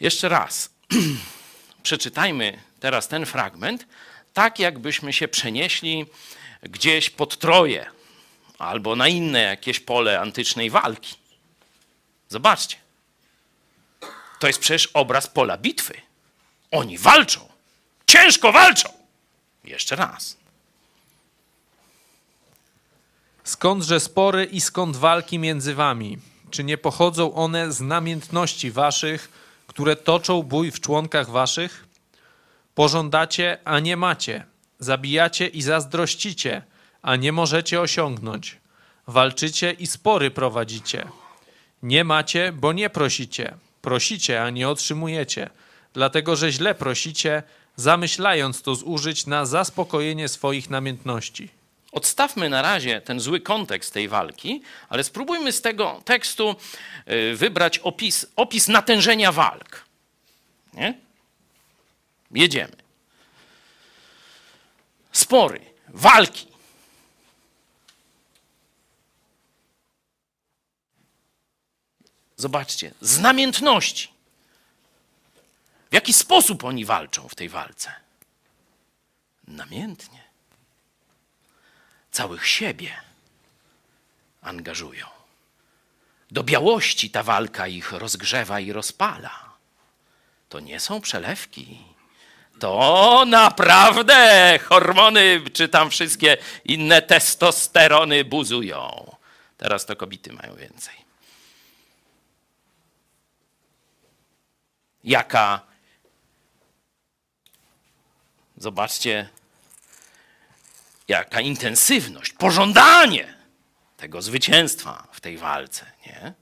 [0.00, 0.70] Jeszcze raz.
[1.82, 3.86] Przeczytajmy teraz ten fragment,
[4.32, 6.06] tak jakbyśmy się przenieśli
[6.62, 7.86] gdzieś pod Troję
[8.62, 11.14] albo na inne jakieś pole antycznej walki.
[12.28, 12.76] Zobaczcie.
[14.38, 15.94] To jest przecież obraz pola bitwy.
[16.70, 17.48] Oni walczą.
[18.06, 18.88] Ciężko walczą.
[19.64, 20.36] Jeszcze raz.
[23.44, 26.18] Skądże spory i skąd walki między wami?
[26.50, 29.28] Czy nie pochodzą one z namiętności waszych,
[29.66, 31.86] które toczą bój w członkach waszych?
[32.74, 34.44] Pożądacie, a nie macie.
[34.78, 36.62] Zabijacie i zazdrościcie,
[37.02, 38.56] a nie możecie osiągnąć.
[39.06, 41.08] Walczycie i spory prowadzicie.
[41.82, 43.54] Nie macie, bo nie prosicie.
[43.82, 45.50] Prosicie, a nie otrzymujecie,
[45.92, 47.42] dlatego że źle prosicie,
[47.76, 51.48] zamyślając to zużyć na zaspokojenie swoich namiętności.
[51.92, 56.56] Odstawmy na razie ten zły kontekst tej walki, ale spróbujmy z tego tekstu
[57.08, 59.84] y, wybrać opis, opis natężenia walk.
[60.74, 60.94] Nie?
[62.30, 62.76] Jedziemy.
[65.12, 66.51] Spory, walki.
[72.42, 74.08] Zobaczcie, z namiętności.
[75.90, 77.92] W jaki sposób oni walczą w tej walce?
[79.48, 80.22] Namiętnie
[82.10, 82.96] całych siebie
[84.40, 85.06] angażują.
[86.30, 89.52] Do białości ta walka ich rozgrzewa i rozpala.
[90.48, 91.78] To nie są przelewki.
[92.58, 99.16] To naprawdę hormony, czy tam wszystkie inne testosterony buzują.
[99.56, 101.01] Teraz to kobiety mają więcej.
[105.04, 105.60] Jaka,
[108.56, 109.28] zobaczcie,
[111.08, 113.34] jaka intensywność, pożądanie
[113.96, 116.32] tego zwycięstwa w tej walce, nie?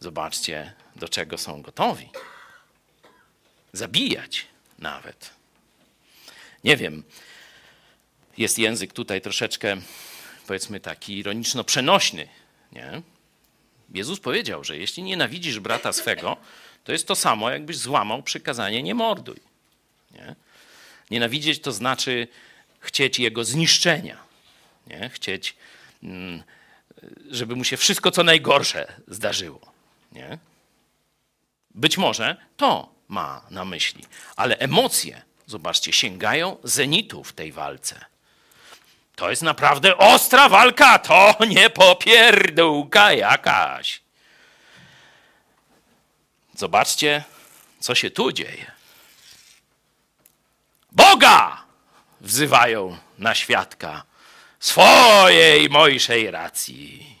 [0.00, 2.10] Zobaczcie, do czego są gotowi.
[3.72, 4.46] Zabijać
[4.78, 5.30] nawet.
[6.64, 7.02] Nie wiem,
[8.38, 9.76] jest język tutaj troszeczkę,
[10.46, 12.28] powiedzmy, taki ironiczno-przenośny,
[12.72, 13.02] nie?
[13.94, 16.36] Jezus powiedział, że jeśli nienawidzisz brata swego,
[16.88, 19.40] to jest to samo, jakbyś złamał przykazanie nie morduj.
[20.10, 20.34] Nie?
[21.10, 22.28] Nienawidzieć to znaczy
[22.80, 24.16] chcieć jego zniszczenia,
[24.86, 25.10] nie?
[25.14, 25.56] chcieć,
[26.02, 26.42] mm,
[27.30, 29.60] żeby mu się wszystko co najgorsze zdarzyło.
[30.12, 30.38] Nie?
[31.74, 34.04] Być może to ma na myśli,
[34.36, 38.04] ale emocje, zobaczcie, sięgają zenitu w tej walce.
[39.16, 44.07] To jest naprawdę ostra walka, to nie popierdółka jakaś.
[46.58, 47.24] Zobaczcie,
[47.80, 48.72] co się tu dzieje.
[50.92, 51.64] Boga!
[52.20, 54.02] wzywają na świadka
[54.60, 57.18] swojej mojszej racji.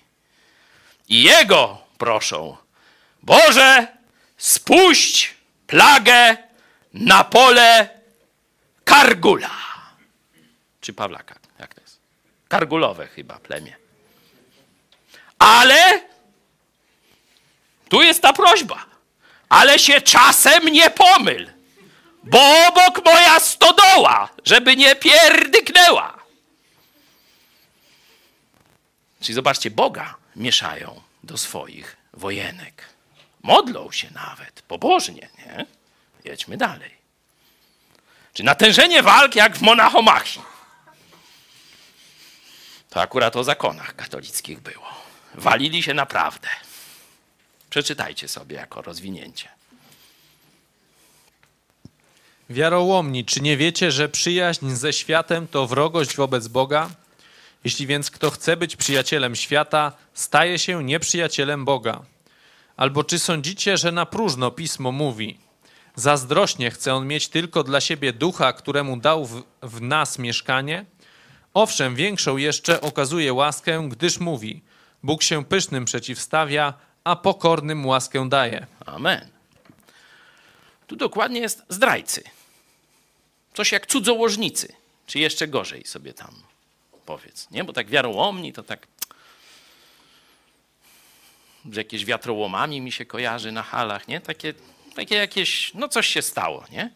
[1.08, 2.56] I jego proszą,
[3.22, 3.86] Boże,
[4.36, 5.34] spuść
[5.66, 6.36] plagę
[6.94, 7.88] na pole
[8.84, 9.56] Kargula.
[10.80, 11.98] Czy Pawlaka, jak to jest?
[12.48, 13.76] Kargulowe chyba plemię.
[15.38, 16.02] Ale
[17.88, 18.97] tu jest ta prośba.
[19.48, 21.50] Ale się czasem nie pomyl,
[22.22, 26.18] bo obok moja stodoła, żeby nie pierdyknęła.
[29.20, 32.84] Czyli zobaczcie, Boga mieszają do swoich wojenek.
[33.42, 35.66] Modlą się nawet, pobożnie, nie?
[36.24, 36.98] Jedźmy dalej.
[38.34, 40.42] Czy natężenie walk jak w Monachomachii.
[42.90, 44.88] To akurat o zakonach katolickich było.
[45.34, 46.48] Walili się naprawdę.
[47.70, 49.48] Przeczytajcie sobie jako rozwinięcie.
[52.50, 56.90] Wiarołomni, czy nie wiecie, że przyjaźń ze światem to wrogość wobec Boga?
[57.64, 62.02] Jeśli więc kto chce być przyjacielem świata, staje się nieprzyjacielem Boga.
[62.76, 65.38] Albo czy sądzicie, że na próżno pismo mówi:
[65.94, 70.84] Zazdrośnie chce on mieć tylko dla siebie ducha, któremu dał w, w nas mieszkanie?
[71.54, 74.62] Owszem, większą jeszcze okazuje łaskę, gdyż mówi:
[75.02, 76.74] Bóg się pysznym przeciwstawia,
[77.08, 78.66] a pokornym łaskę daje.
[78.86, 79.28] Amen.
[80.86, 82.22] Tu dokładnie jest zdrajcy.
[83.54, 84.72] Coś jak cudzołożnicy,
[85.06, 86.34] czy jeszcze gorzej sobie tam
[87.06, 87.50] powiedz.
[87.50, 87.64] Nie?
[87.64, 88.86] Bo tak wiarołomni to tak
[91.72, 94.20] z jakieś wiatrołomami mi się kojarzy na halach, nie?
[94.20, 94.54] Takie,
[94.94, 96.90] takie jakieś, no coś się stało, nie?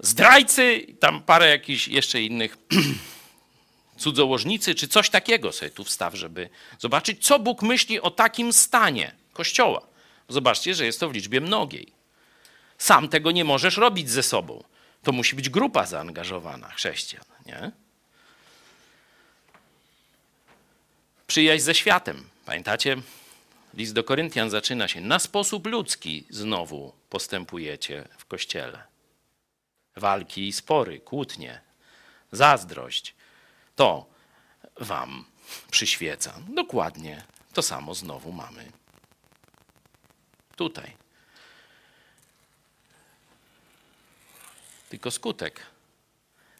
[0.00, 2.56] Zdrajcy, tam parę jakichś jeszcze innych
[3.98, 9.12] cudzołożnicy, czy coś takiego sobie tu wstaw, żeby zobaczyć, co Bóg myśli o takim stanie
[9.32, 9.86] Kościoła.
[10.28, 11.92] Zobaczcie, że jest to w liczbie mnogiej.
[12.78, 14.64] Sam tego nie możesz robić ze sobą.
[15.02, 17.72] To musi być grupa zaangażowana chrześcijan, nie?
[21.26, 22.28] Przyjaźń ze światem.
[22.46, 22.96] Pamiętacie?
[23.74, 25.00] List do Koryntian zaczyna się.
[25.00, 28.82] Na sposób ludzki znowu postępujecie w kościele.
[29.96, 31.60] Walki i spory, kłótnie,
[32.32, 33.14] zazdrość.
[33.78, 34.06] To
[34.80, 35.24] wam
[35.70, 36.34] przyświeca.
[36.48, 37.22] Dokładnie
[37.52, 38.72] to samo znowu mamy
[40.56, 40.96] tutaj.
[44.88, 45.66] Tylko skutek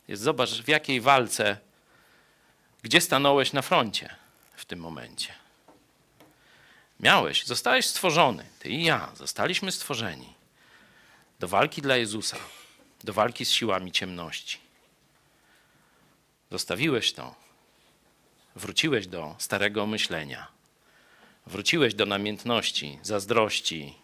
[0.08, 1.58] jest, zobacz, w jakiej walce,
[2.82, 4.16] gdzie stanąłeś na froncie
[4.56, 5.34] w tym momencie.
[7.00, 10.34] Miałeś, zostałeś stworzony, ty i ja, zostaliśmy stworzeni
[11.38, 12.36] do walki dla Jezusa,
[13.04, 14.67] do walki z siłami ciemności.
[16.50, 17.34] Zostawiłeś to,
[18.56, 20.46] wróciłeś do starego myślenia,
[21.46, 23.94] wróciłeś do namiętności, zazdrości,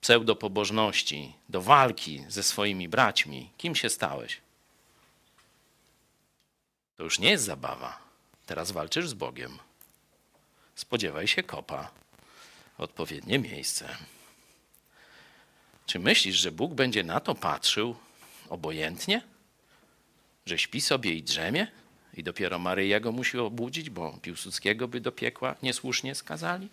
[0.00, 3.50] pseudopobożności, do walki ze swoimi braćmi.
[3.56, 4.40] Kim się stałeś?
[6.96, 7.98] To już nie jest zabawa.
[8.46, 9.58] Teraz walczysz z Bogiem.
[10.74, 11.90] Spodziewaj się kopa.
[12.78, 13.96] Odpowiednie miejsce.
[15.86, 17.96] Czy myślisz, że Bóg będzie na to patrzył
[18.48, 19.22] obojętnie?
[20.46, 21.66] Że śpi sobie i drzemie?
[22.14, 26.68] I dopiero Maryja go musi obudzić, bo Piłsudskiego by do piekła niesłusznie skazali?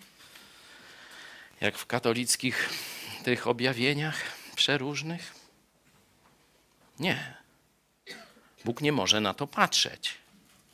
[1.61, 2.69] Jak w katolickich
[3.23, 4.21] tych objawieniach
[4.55, 5.35] przeróżnych?
[6.99, 7.33] Nie.
[8.65, 10.17] Bóg nie może na to patrzeć.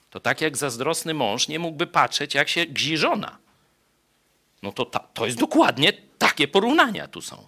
[0.09, 3.37] To tak jak zazdrosny mąż nie mógłby patrzeć, jak się gzi żona.
[4.63, 7.47] No to, ta, to jest dokładnie takie porównania tu są.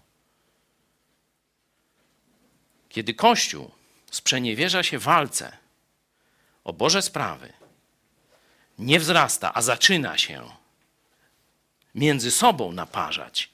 [2.90, 3.72] Kiedy Kościół
[4.12, 5.58] sprzeniewierza się walce.
[6.64, 7.54] O Boże sprawy,
[8.80, 10.50] nie wzrasta, a zaczyna się
[11.96, 13.50] między sobą naparzać,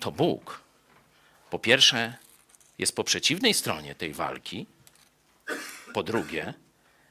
[0.00, 0.60] to Bóg
[1.50, 2.14] po pierwsze
[2.78, 4.66] jest po przeciwnej stronie tej walki,
[5.94, 6.54] po drugie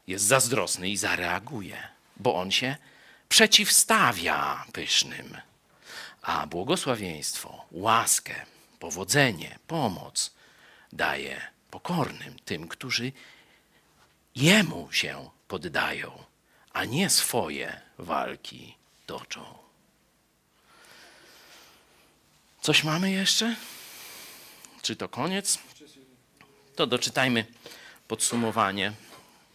[0.07, 1.87] jest zazdrosny i zareaguje,
[2.17, 2.75] bo on się
[3.29, 5.37] przeciwstawia pysznym.
[6.21, 8.45] A błogosławieństwo, łaskę,
[8.79, 10.33] powodzenie, pomoc
[10.93, 13.11] daje pokornym, tym, którzy
[14.35, 16.23] Jemu się poddają,
[16.73, 18.75] a nie swoje walki
[19.05, 19.45] toczą.
[22.61, 23.55] Coś mamy jeszcze?
[24.81, 25.59] Czy to koniec?
[26.75, 27.45] To doczytajmy
[28.07, 28.93] podsumowanie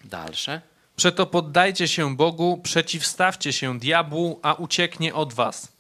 [0.05, 0.60] dalsze.
[0.97, 5.76] Przeto poddajcie się Bogu, przeciwstawcie się diabłu, a ucieknie od was.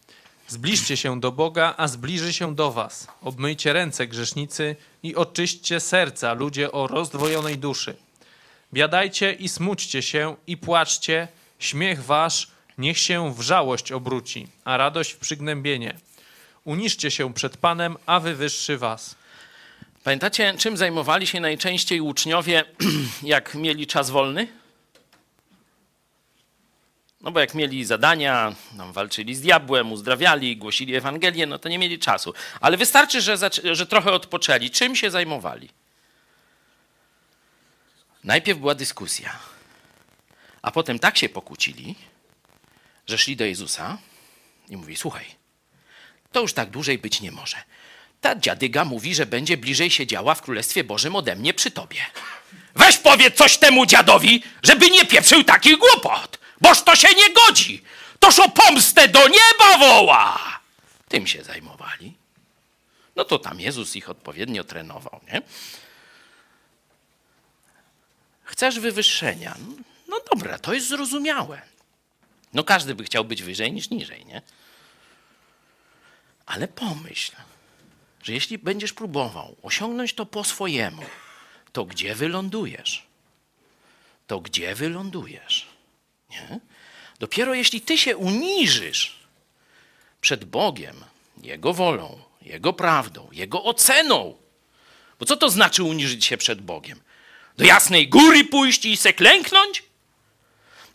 [0.48, 3.08] Zbliżcie się do Boga, a zbliży się do was.
[3.22, 7.96] Obmyjcie ręce grzesznicy i oczyśćcie serca ludzie o rozdwojonej duszy.
[8.72, 11.28] Biadajcie i smućcie się i płaczcie,
[11.58, 12.48] śmiech wasz
[12.78, 15.96] niech się w żałość obróci, a radość w przygnębienie.
[16.64, 19.14] Uniszcie się przed Panem, a wywyższy was.
[20.04, 22.64] Pamiętacie, czym zajmowali się najczęściej uczniowie,
[23.22, 24.48] jak mieli czas wolny?
[27.26, 31.78] No bo jak mieli zadania, tam walczyli z diabłem, uzdrawiali, głosili Ewangelię, no to nie
[31.78, 32.34] mieli czasu.
[32.60, 33.36] Ale wystarczy, że,
[33.72, 34.70] że trochę odpoczęli.
[34.70, 35.68] Czym się zajmowali?
[38.24, 39.38] Najpierw była dyskusja,
[40.62, 41.94] a potem tak się pokłócili,
[43.06, 43.98] że szli do Jezusa
[44.68, 45.26] i mówi: Słuchaj,
[46.32, 47.56] to już tak dłużej być nie może.
[48.20, 52.00] Ta dziadyga mówi, że będzie bliżej siedziała w Królestwie Bożym ode mnie przy tobie.
[52.74, 57.82] Weź powiedz coś temu dziadowi, żeby nie pieprzył takich głupot, boż to się nie godzi.
[58.20, 60.38] Toż o pomstę do nieba woła.
[61.08, 62.16] Tym się zajmowali.
[63.16, 65.42] No to tam Jezus ich odpowiednio trenował, nie?
[68.44, 69.56] Chcesz wywyższenia?
[70.08, 71.62] No dobra, to jest zrozumiałe.
[72.52, 74.42] No każdy by chciał być wyżej niż niżej, nie?
[76.46, 77.32] Ale pomyśl,
[78.22, 81.02] że jeśli będziesz próbował osiągnąć to po swojemu,
[81.72, 83.06] to gdzie wylądujesz?
[84.26, 85.66] To gdzie wylądujesz?
[86.36, 86.60] Nie?
[87.18, 89.16] Dopiero jeśli ty się uniżysz
[90.20, 91.04] przed Bogiem,
[91.42, 94.36] Jego wolą, Jego prawdą, Jego oceną.
[95.18, 97.00] Bo co to znaczy uniżyć się przed Bogiem?
[97.56, 99.82] Do jasnej góry pójść i se klęknąć?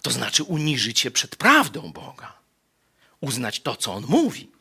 [0.02, 2.34] To znaczy uniżyć się przed prawdą Boga.
[3.22, 4.52] Uznać to, co On mówi.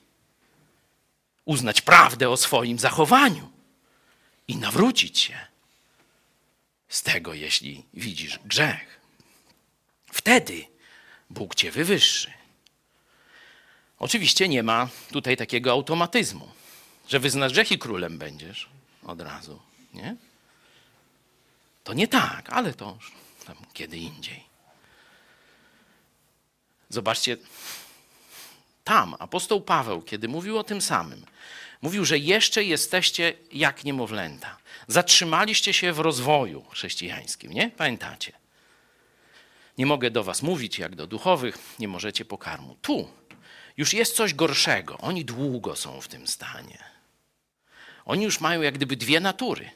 [1.45, 3.51] Uznać prawdę o swoim zachowaniu.
[4.49, 5.47] I nawrócić się
[6.89, 9.01] z tego, jeśli widzisz grzech.
[10.13, 10.70] Wtedy
[11.31, 12.33] Bóg cię wywyższy.
[13.99, 16.49] Oczywiście nie ma tutaj takiego automatyzmu,
[17.09, 18.69] że wyznasz grzech królem będziesz
[19.03, 19.61] od razu,
[19.95, 20.17] nie?
[21.85, 22.99] To nie tak, ale to
[23.47, 24.45] tam kiedy indziej.
[26.89, 27.37] Zobaczcie,
[28.85, 31.27] tam apostoł Paweł, kiedy mówił o tym samym,
[31.83, 34.57] mówił, że jeszcze jesteście jak niemowlęta.
[34.87, 37.71] Zatrzymaliście się w rozwoju chrześcijańskim, nie?
[37.71, 38.33] Pamiętacie?
[39.81, 42.77] Nie mogę do was mówić jak do duchowych, nie możecie pokarmu.
[42.83, 43.09] Tu
[43.77, 44.99] już jest coś gorszego.
[44.99, 46.79] Oni długo są w tym stanie.
[48.05, 49.71] Oni już mają jak gdyby dwie natury.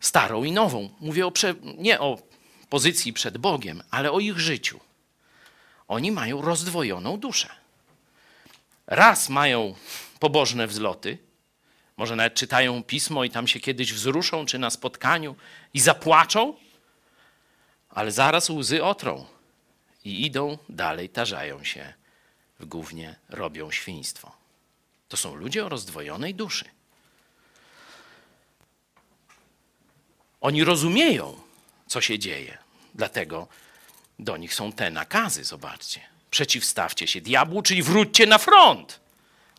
[0.00, 0.88] Starą i nową.
[1.00, 2.18] Mówię o prze, nie o
[2.68, 4.80] pozycji przed Bogiem, ale o ich życiu.
[5.88, 7.48] Oni mają rozdwojoną duszę.
[8.86, 9.74] Raz mają
[10.20, 11.18] pobożne wzloty,
[11.96, 15.36] może nawet czytają pismo i tam się kiedyś wzruszą, czy na spotkaniu
[15.74, 16.63] i zapłaczą,
[17.94, 19.26] ale zaraz łzy otrą
[20.04, 21.92] i idą dalej, tarzają się
[22.60, 24.32] w gównie, robią świństwo.
[25.08, 26.64] To są ludzie o rozdwojonej duszy.
[30.40, 31.40] Oni rozumieją,
[31.86, 32.58] co się dzieje,
[32.94, 33.48] dlatego
[34.18, 36.00] do nich są te nakazy, zobaczcie.
[36.30, 39.00] Przeciwstawcie się diabłu, czyli wróćcie na front.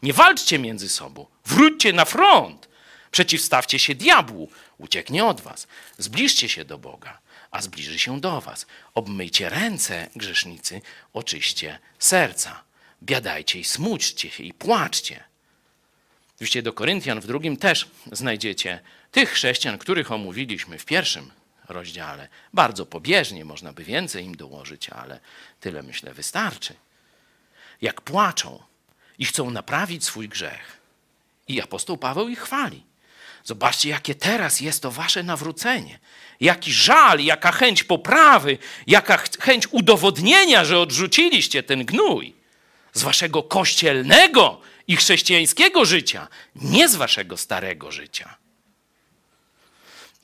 [0.02, 2.70] Nie walczcie między sobą, wróćcie na front.
[3.12, 5.68] Przeciwstawcie się diabłu, ucieknie od was.
[5.98, 7.20] Zbliżcie się do Boga,
[7.56, 8.66] a zbliży się do was.
[8.94, 10.82] Obmyjcie ręce, grzesznicy,
[11.14, 12.64] oczyście serca.
[13.04, 15.24] Biadajcie i smućcie się i płaczcie.
[16.36, 18.80] Oczywiście do Koryntian w drugim też znajdziecie
[19.12, 21.32] tych chrześcijan, których omówiliśmy w pierwszym
[21.70, 22.28] rozdziale.
[22.54, 25.20] Bardzo pobieżnie, można by więcej im dołożyć, ale
[25.60, 26.74] tyle myślę wystarczy.
[27.82, 28.64] Jak płaczą
[29.18, 30.78] i chcą naprawić swój grzech.
[31.48, 32.84] I apostoł Paweł ich chwali.
[33.46, 36.00] Zobaczcie, jakie teraz jest to wasze nawrócenie.
[36.40, 38.58] Jaki żal, jaka chęć poprawy,
[38.88, 42.36] jaka ch- chęć udowodnienia, że odrzuciliście ten gnój
[42.94, 48.38] z waszego kościelnego i chrześcijańskiego życia, nie z waszego starego życia.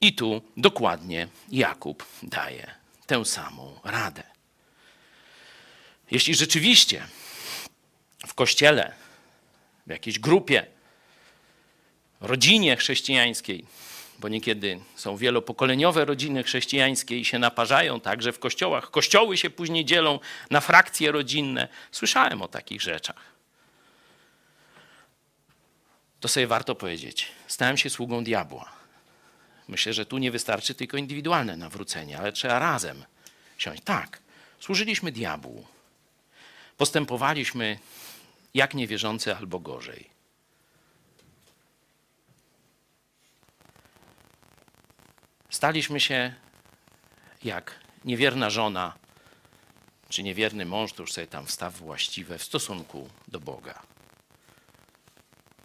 [0.01, 2.71] I tu dokładnie Jakub daje
[3.07, 4.23] tę samą radę.
[6.11, 7.07] Jeśli rzeczywiście
[8.27, 8.93] w kościele,
[9.87, 10.65] w jakiejś grupie,
[12.21, 13.65] rodzinie chrześcijańskiej,
[14.19, 18.91] bo niekiedy są wielopokoleniowe rodziny chrześcijańskie i się naparzają także w kościołach.
[18.91, 20.19] Kościoły się później dzielą
[20.49, 21.67] na frakcje rodzinne.
[21.91, 23.31] Słyszałem o takich rzeczach.
[26.19, 27.27] To sobie warto powiedzieć.
[27.47, 28.71] Stałem się sługą diabła.
[29.67, 33.05] Myślę, że tu nie wystarczy tylko indywidualne nawrócenie, ale trzeba razem
[33.57, 33.81] siąść.
[33.83, 34.19] Tak,
[34.59, 35.67] służyliśmy diabłu.
[36.77, 37.79] Postępowaliśmy
[38.53, 40.10] jak niewierzący albo gorzej.
[45.51, 46.33] Staliśmy się
[47.43, 48.93] jak niewierna żona,
[50.09, 53.81] czy niewierny mąż, to już sobie tam wstaw właściwe w stosunku do Boga.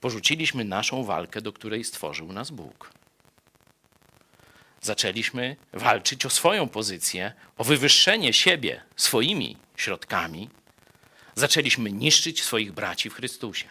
[0.00, 2.90] Porzuciliśmy naszą walkę, do której stworzył nas Bóg.
[4.80, 10.50] Zaczęliśmy walczyć o swoją pozycję, o wywyższenie siebie swoimi środkami.
[11.34, 13.68] Zaczęliśmy niszczyć swoich braci w Chrystusie.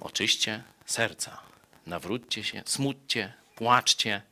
[0.00, 1.49] Oczyście serca,
[1.86, 4.22] nawróćcie się, smućcie, płaczcie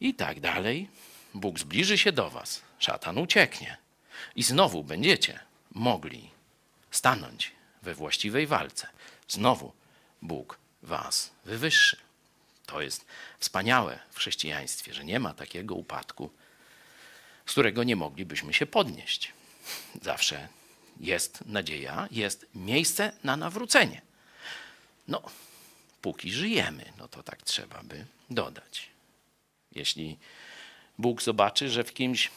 [0.00, 0.88] i tak dalej.
[1.34, 3.76] Bóg zbliży się do was, szatan ucieknie
[4.36, 5.40] i znowu będziecie
[5.70, 6.30] mogli
[6.90, 7.52] stanąć
[7.82, 8.88] we właściwej walce.
[9.28, 9.72] Znowu
[10.22, 11.96] Bóg was wywyższy.
[12.66, 13.06] To jest
[13.38, 16.30] wspaniałe w chrześcijaństwie, że nie ma takiego upadku,
[17.46, 19.32] z którego nie moglibyśmy się podnieść.
[20.02, 20.48] Zawsze
[21.00, 24.02] jest nadzieja, jest miejsce na nawrócenie.
[25.08, 25.22] No,
[26.04, 28.88] póki żyjemy, no to tak trzeba by dodać.
[29.72, 30.18] Jeśli
[30.98, 32.30] Bóg zobaczy, że w kimś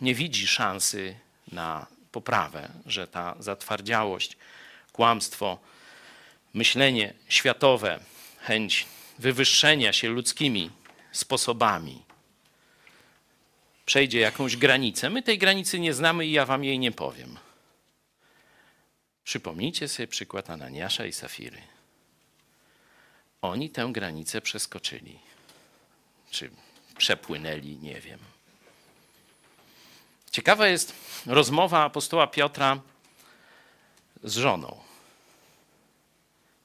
[0.00, 1.16] nie widzi szansy
[1.52, 4.36] na poprawę, że ta zatwardziałość,
[4.92, 5.58] kłamstwo,
[6.54, 8.00] myślenie światowe,
[8.40, 8.86] chęć
[9.18, 10.70] wywyższenia się ludzkimi
[11.12, 12.02] sposobami
[13.86, 15.10] przejdzie jakąś granicę.
[15.10, 17.38] My tej granicy nie znamy i ja wam jej nie powiem.
[19.24, 21.62] Przypomnijcie sobie przykład Ananiasza i Safiry.
[23.42, 25.18] Oni tę granicę przeskoczyli.
[26.30, 26.50] Czy
[26.98, 28.18] przepłynęli, nie wiem.
[30.30, 30.94] Ciekawa jest
[31.26, 32.80] rozmowa apostoła Piotra
[34.24, 34.80] z żoną.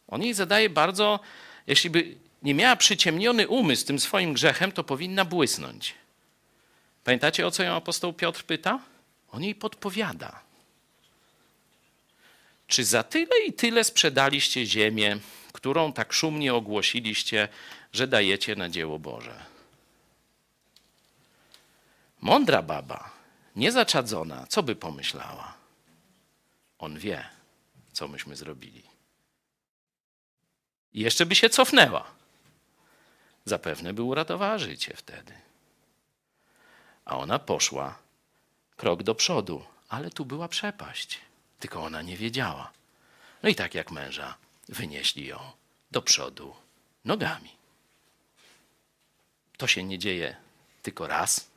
[0.07, 1.19] On jej zadaje bardzo,
[1.67, 5.95] jeśli by nie miała przyciemniony umysł tym swoim grzechem, to powinna błysnąć.
[7.03, 8.79] Pamiętacie, o co ją apostoł Piotr pyta?
[9.31, 10.46] On jej podpowiada.
[12.67, 15.19] Czy za tyle i tyle sprzedaliście ziemię,
[15.53, 17.47] którą tak szumnie ogłosiliście,
[17.93, 19.45] że dajecie na dzieło Boże?
[22.21, 23.11] Mądra baba,
[23.55, 25.53] niezaczadzona, co by pomyślała?
[26.79, 27.29] On wie,
[27.93, 28.83] co myśmy zrobili.
[30.93, 32.11] I jeszcze by się cofnęła.
[33.45, 35.33] Zapewne by uratowała życie wtedy.
[37.05, 37.97] A ona poszła
[38.75, 41.26] krok do przodu, ale tu była przepaść.
[41.59, 42.71] Tylko ona nie wiedziała.
[43.43, 44.37] No i tak jak męża,
[44.69, 45.39] wynieśli ją
[45.91, 46.55] do przodu
[47.05, 47.57] nogami.
[49.57, 50.35] To się nie dzieje
[50.83, 51.47] tylko raz.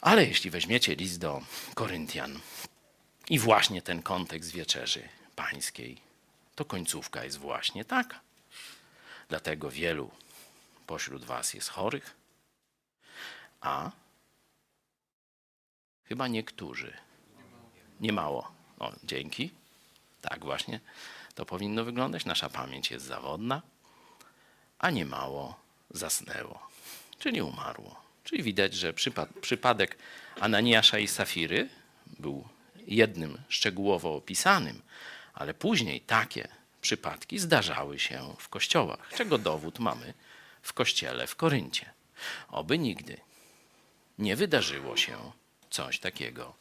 [0.00, 1.42] Ale jeśli weźmiecie list do
[1.74, 2.40] Koryntian
[3.28, 6.00] i właśnie ten kontekst wieczerzy pańskiej,
[6.54, 8.20] to końcówka jest właśnie taka.
[9.28, 10.10] Dlatego wielu
[10.86, 12.16] pośród was jest chorych,
[13.60, 13.90] a
[16.04, 16.96] chyba niektórzy.
[18.00, 18.50] Nie mało.
[18.78, 19.50] O, dzięki.
[20.20, 20.80] Tak właśnie
[21.34, 22.24] to powinno wyglądać.
[22.24, 23.62] Nasza pamięć jest zawodna,
[24.78, 25.60] a nie mało
[25.90, 26.66] zasnęło,
[27.18, 28.00] czyli umarło.
[28.24, 29.98] Czyli widać, że przypad przypadek
[30.40, 31.68] Ananiasza i Safiry
[32.06, 32.48] był
[32.86, 34.82] jednym szczegółowo opisanym,
[35.34, 36.48] ale później takie
[36.80, 40.14] przypadki zdarzały się w kościołach, czego dowód mamy
[40.62, 41.90] w kościele w Koryncie.
[42.48, 43.16] Oby nigdy
[44.18, 45.32] nie wydarzyło się
[45.70, 46.59] coś takiego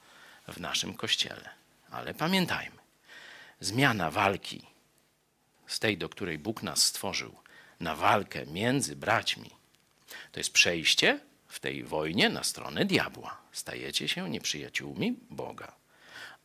[0.52, 1.50] w naszym kościele.
[1.92, 2.78] Ale pamiętajmy,
[3.60, 4.62] zmiana walki
[5.68, 7.36] z tej, do której Bóg nas stworzył,
[7.80, 9.50] na walkę między braćmi,
[10.32, 13.42] to jest przejście w tej wojnie na stronę diabła.
[13.52, 15.76] Stajecie się nieprzyjaciółmi Boga,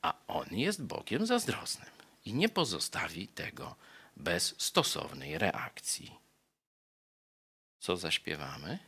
[0.03, 1.91] a On jest Bogiem zazdrosnym
[2.25, 3.75] i nie pozostawi tego
[4.17, 6.15] bez stosownej reakcji.
[7.81, 8.79] Co zaśpiewamy?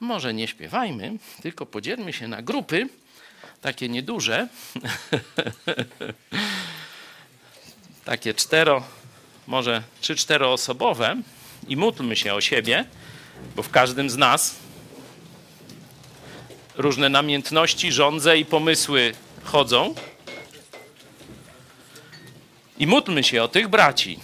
[0.00, 2.88] Może nie śpiewajmy, tylko podzielmy się na grupy,
[3.60, 4.48] takie nieduże,
[8.04, 8.82] takie cztero,
[9.46, 11.16] może trzy, czteroosobowe.
[11.68, 12.84] I módlmy się o siebie,
[13.56, 14.56] bo w każdym z nas
[16.74, 19.14] różne namiętności, żądze i pomysły
[19.44, 19.94] chodzą.
[22.78, 24.18] I módlmy się o tych braci,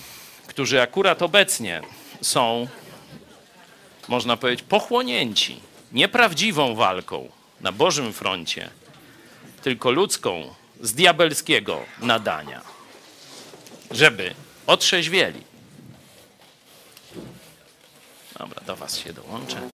[0.46, 1.80] którzy akurat obecnie
[2.20, 2.68] są,
[4.08, 5.60] można powiedzieć, pochłonięci
[5.92, 7.28] nieprawdziwą walką
[7.60, 8.70] na Bożym froncie,
[9.62, 12.62] tylko ludzką z diabelskiego nadania,
[13.90, 14.34] żeby
[14.66, 15.42] otrzeźwieli.
[18.38, 19.70] Dobra, do Was się dołączę.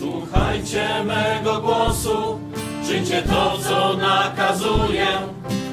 [0.00, 2.40] Słuchajcie mego głosu,
[2.86, 5.06] czyńcie to, co nakazuję,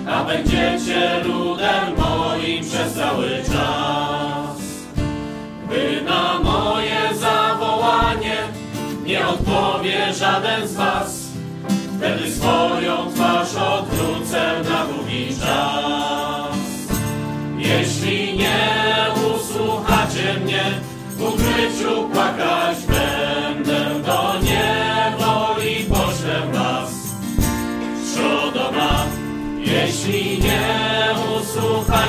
[0.09, 4.57] a będziecie ludem moim przez cały czas.
[5.69, 8.37] By na moje zawołanie
[9.05, 11.27] nie odpowie żaden z was,
[11.97, 16.57] wtedy swoją twarz odwrócę na długi czas.
[17.57, 18.67] Jeśli nie
[19.35, 20.63] usłuchacie mnie,
[21.17, 22.86] w ukryciu płakać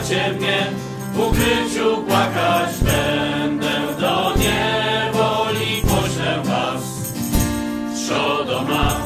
[0.08, 0.66] usłuchacie mnie,
[1.14, 7.12] w ukryciu płakać będę do niewoli poślę was.
[7.96, 8.96] Trzodoma,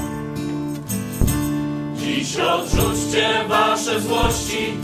[1.96, 4.74] dziś odrzućcie wasze złości,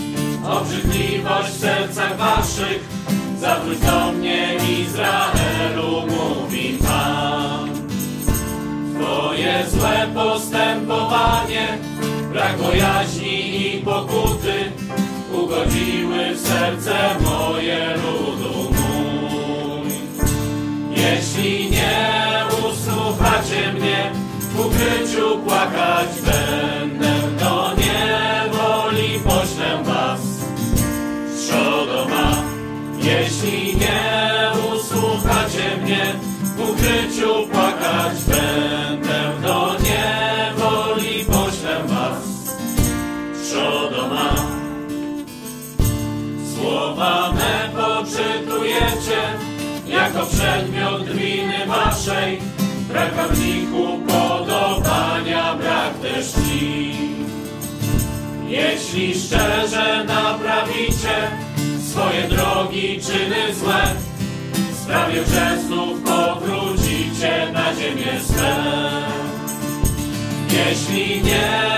[0.49, 2.99] obrzydliwość w sercach waszych,
[3.40, 7.70] Zawróć do mnie Izraelu, mówi Pan.
[8.95, 11.78] Twoje złe postępowanie,
[12.32, 14.73] brak bojaźni i pokuty,
[15.32, 19.90] ugodziły w serce moje ludu mój.
[20.90, 30.20] Jeśli nie usłuchacie mnie, w ukryciu płakać będę, do niewoli poślę was.
[31.38, 32.42] Trzodoma,
[32.96, 36.14] jeśli nie usłuchacie mnie,
[36.56, 38.88] w ukryciu płakać będę,
[48.78, 49.22] poczytujecie,
[49.86, 52.38] jako przedmiot winy waszej,
[52.88, 56.92] brakarniku podobania, brak też ci.
[58.48, 61.30] Jeśli szczerze naprawicie
[61.90, 63.82] swoje drogi, czyny złe,
[64.82, 68.56] sprawię, że znów powrócicie na ziemię swe.
[70.50, 71.77] Jeśli nie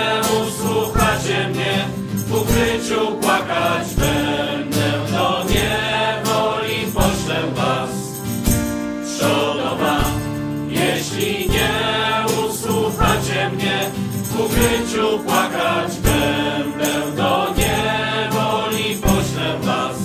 [15.19, 19.97] płakać będę, do niewoli poślę was.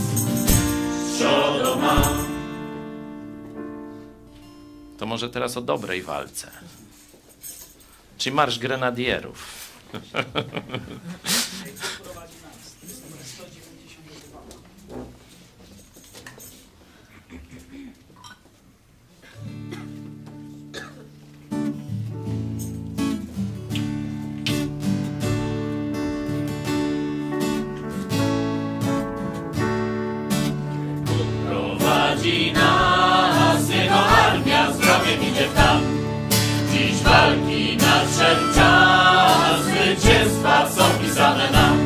[1.15, 2.03] Trzodoma.
[4.99, 6.51] To może teraz o dobrej walce.
[8.19, 9.47] Czy marsz grenadierów?
[32.27, 35.81] Prowadzi nas jego armia, zdrowiem idzie w tam.
[36.73, 41.79] Dziś walki nadszedł czas, zwycięstwa są pisane nam.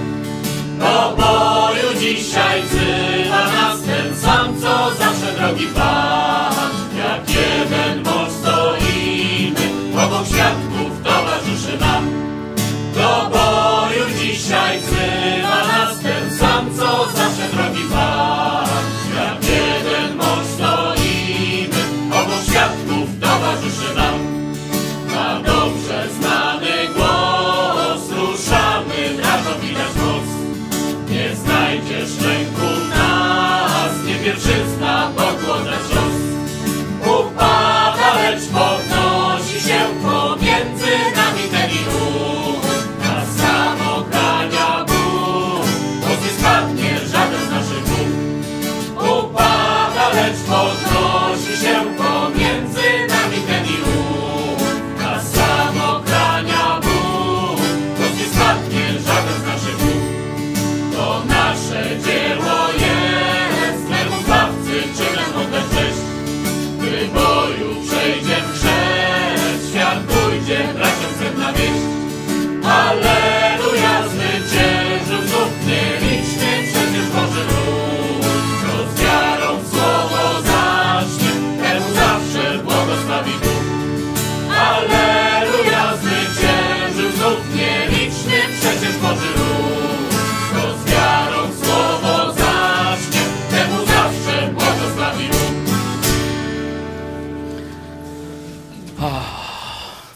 [0.78, 6.79] Do boju dzisiaj wzywa nas ten sam, co zawsze drogi Pan.
[23.60, 23.99] Just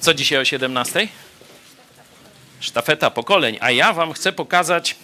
[0.05, 1.09] Co dzisiaj o 17?
[2.61, 3.59] Sztafeta pokoleń.
[3.61, 4.97] A ja wam chcę pokazać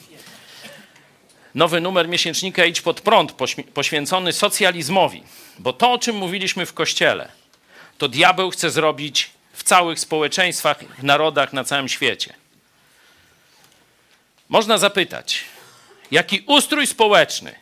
[1.55, 3.33] nowy numer miesięcznika Idź pod prąd,
[3.75, 5.23] poświęcony socjalizmowi.
[5.59, 7.29] Bo to, o czym mówiliśmy w kościele,
[7.99, 12.35] to diabeł chce zrobić w całych społeczeństwach, w narodach na całym świecie.
[14.49, 15.45] Można zapytać,
[16.11, 17.55] jaki ustrój społeczny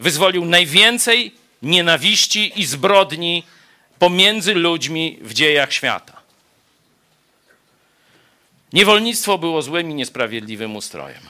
[0.00, 3.44] wyzwolił najwięcej nienawiści i zbrodni
[4.04, 6.22] pomiędzy ludźmi w dziejach świata?
[8.72, 11.22] Niewolnictwo było złym i niesprawiedliwym ustrojem.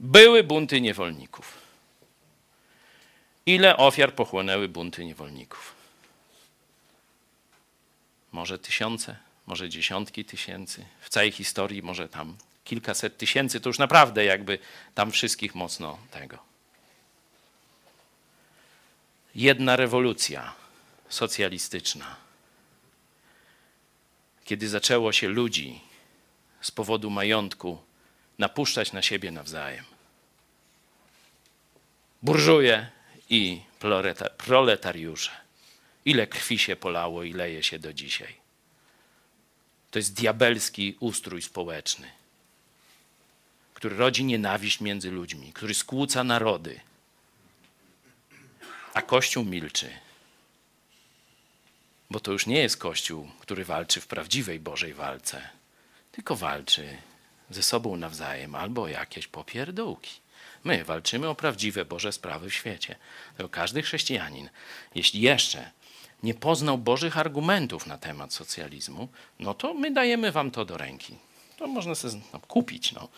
[0.00, 1.58] Były bunty niewolników.
[3.46, 5.74] Ile ofiar pochłonęły bunty niewolników?
[8.32, 9.16] Może tysiące,
[9.46, 10.84] może dziesiątki tysięcy.
[11.00, 13.60] W całej historii może tam kilkaset tysięcy.
[13.60, 14.58] To już naprawdę jakby
[14.94, 16.38] tam wszystkich mocno tego.
[19.34, 20.65] Jedna rewolucja
[21.08, 22.16] socjalistyczna.
[24.44, 25.80] Kiedy zaczęło się ludzi
[26.60, 27.82] z powodu majątku
[28.38, 29.84] napuszczać na siebie nawzajem.
[32.22, 32.90] Burżuje
[33.30, 33.60] i
[34.38, 35.30] proletariusze.
[36.04, 38.34] Ile krwi się polało i leje się do dzisiaj.
[39.90, 42.10] To jest diabelski ustrój społeczny,
[43.74, 46.80] który rodzi nienawiść między ludźmi, który skłóca narody.
[48.94, 50.05] A Kościół milczy.
[52.10, 55.48] Bo to już nie jest Kościół, który walczy w prawdziwej Bożej walce,
[56.12, 56.96] tylko walczy
[57.50, 60.10] ze sobą nawzajem albo o jakieś popierdółki.
[60.64, 62.96] My walczymy o prawdziwe Boże sprawy w świecie.
[63.36, 64.48] Tylko każdy chrześcijanin,
[64.94, 65.70] jeśli jeszcze
[66.22, 69.08] nie poznał Bożych argumentów na temat socjalizmu,
[69.40, 71.16] no to my dajemy wam to do ręki.
[71.56, 72.92] To można sobie no, kupić.
[72.92, 73.08] No.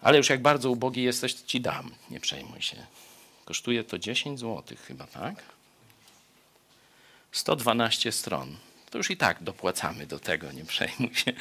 [0.00, 1.90] Ale już jak bardzo ubogi jesteś, to ci dam.
[2.10, 2.86] Nie przejmuj się.
[3.44, 5.44] Kosztuje to 10 zł chyba, tak?
[7.32, 8.56] 112 stron.
[8.90, 11.32] To już i tak dopłacamy do tego, nie przejmuj się.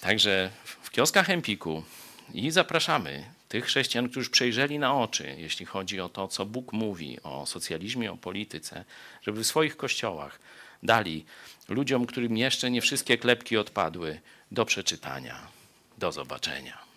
[0.00, 0.50] Także
[0.82, 1.82] w kioskach Empiku
[2.34, 7.22] i zapraszamy tych chrześcijan, którzy przejrzeli na oczy, jeśli chodzi o to, co Bóg mówi
[7.22, 8.84] o socjalizmie, o polityce,
[9.22, 10.38] żeby w swoich kościołach
[10.82, 11.24] dali
[11.68, 14.20] ludziom, którym jeszcze nie wszystkie klepki odpadły,
[14.50, 15.46] do przeczytania.
[15.98, 16.89] Do zobaczenia.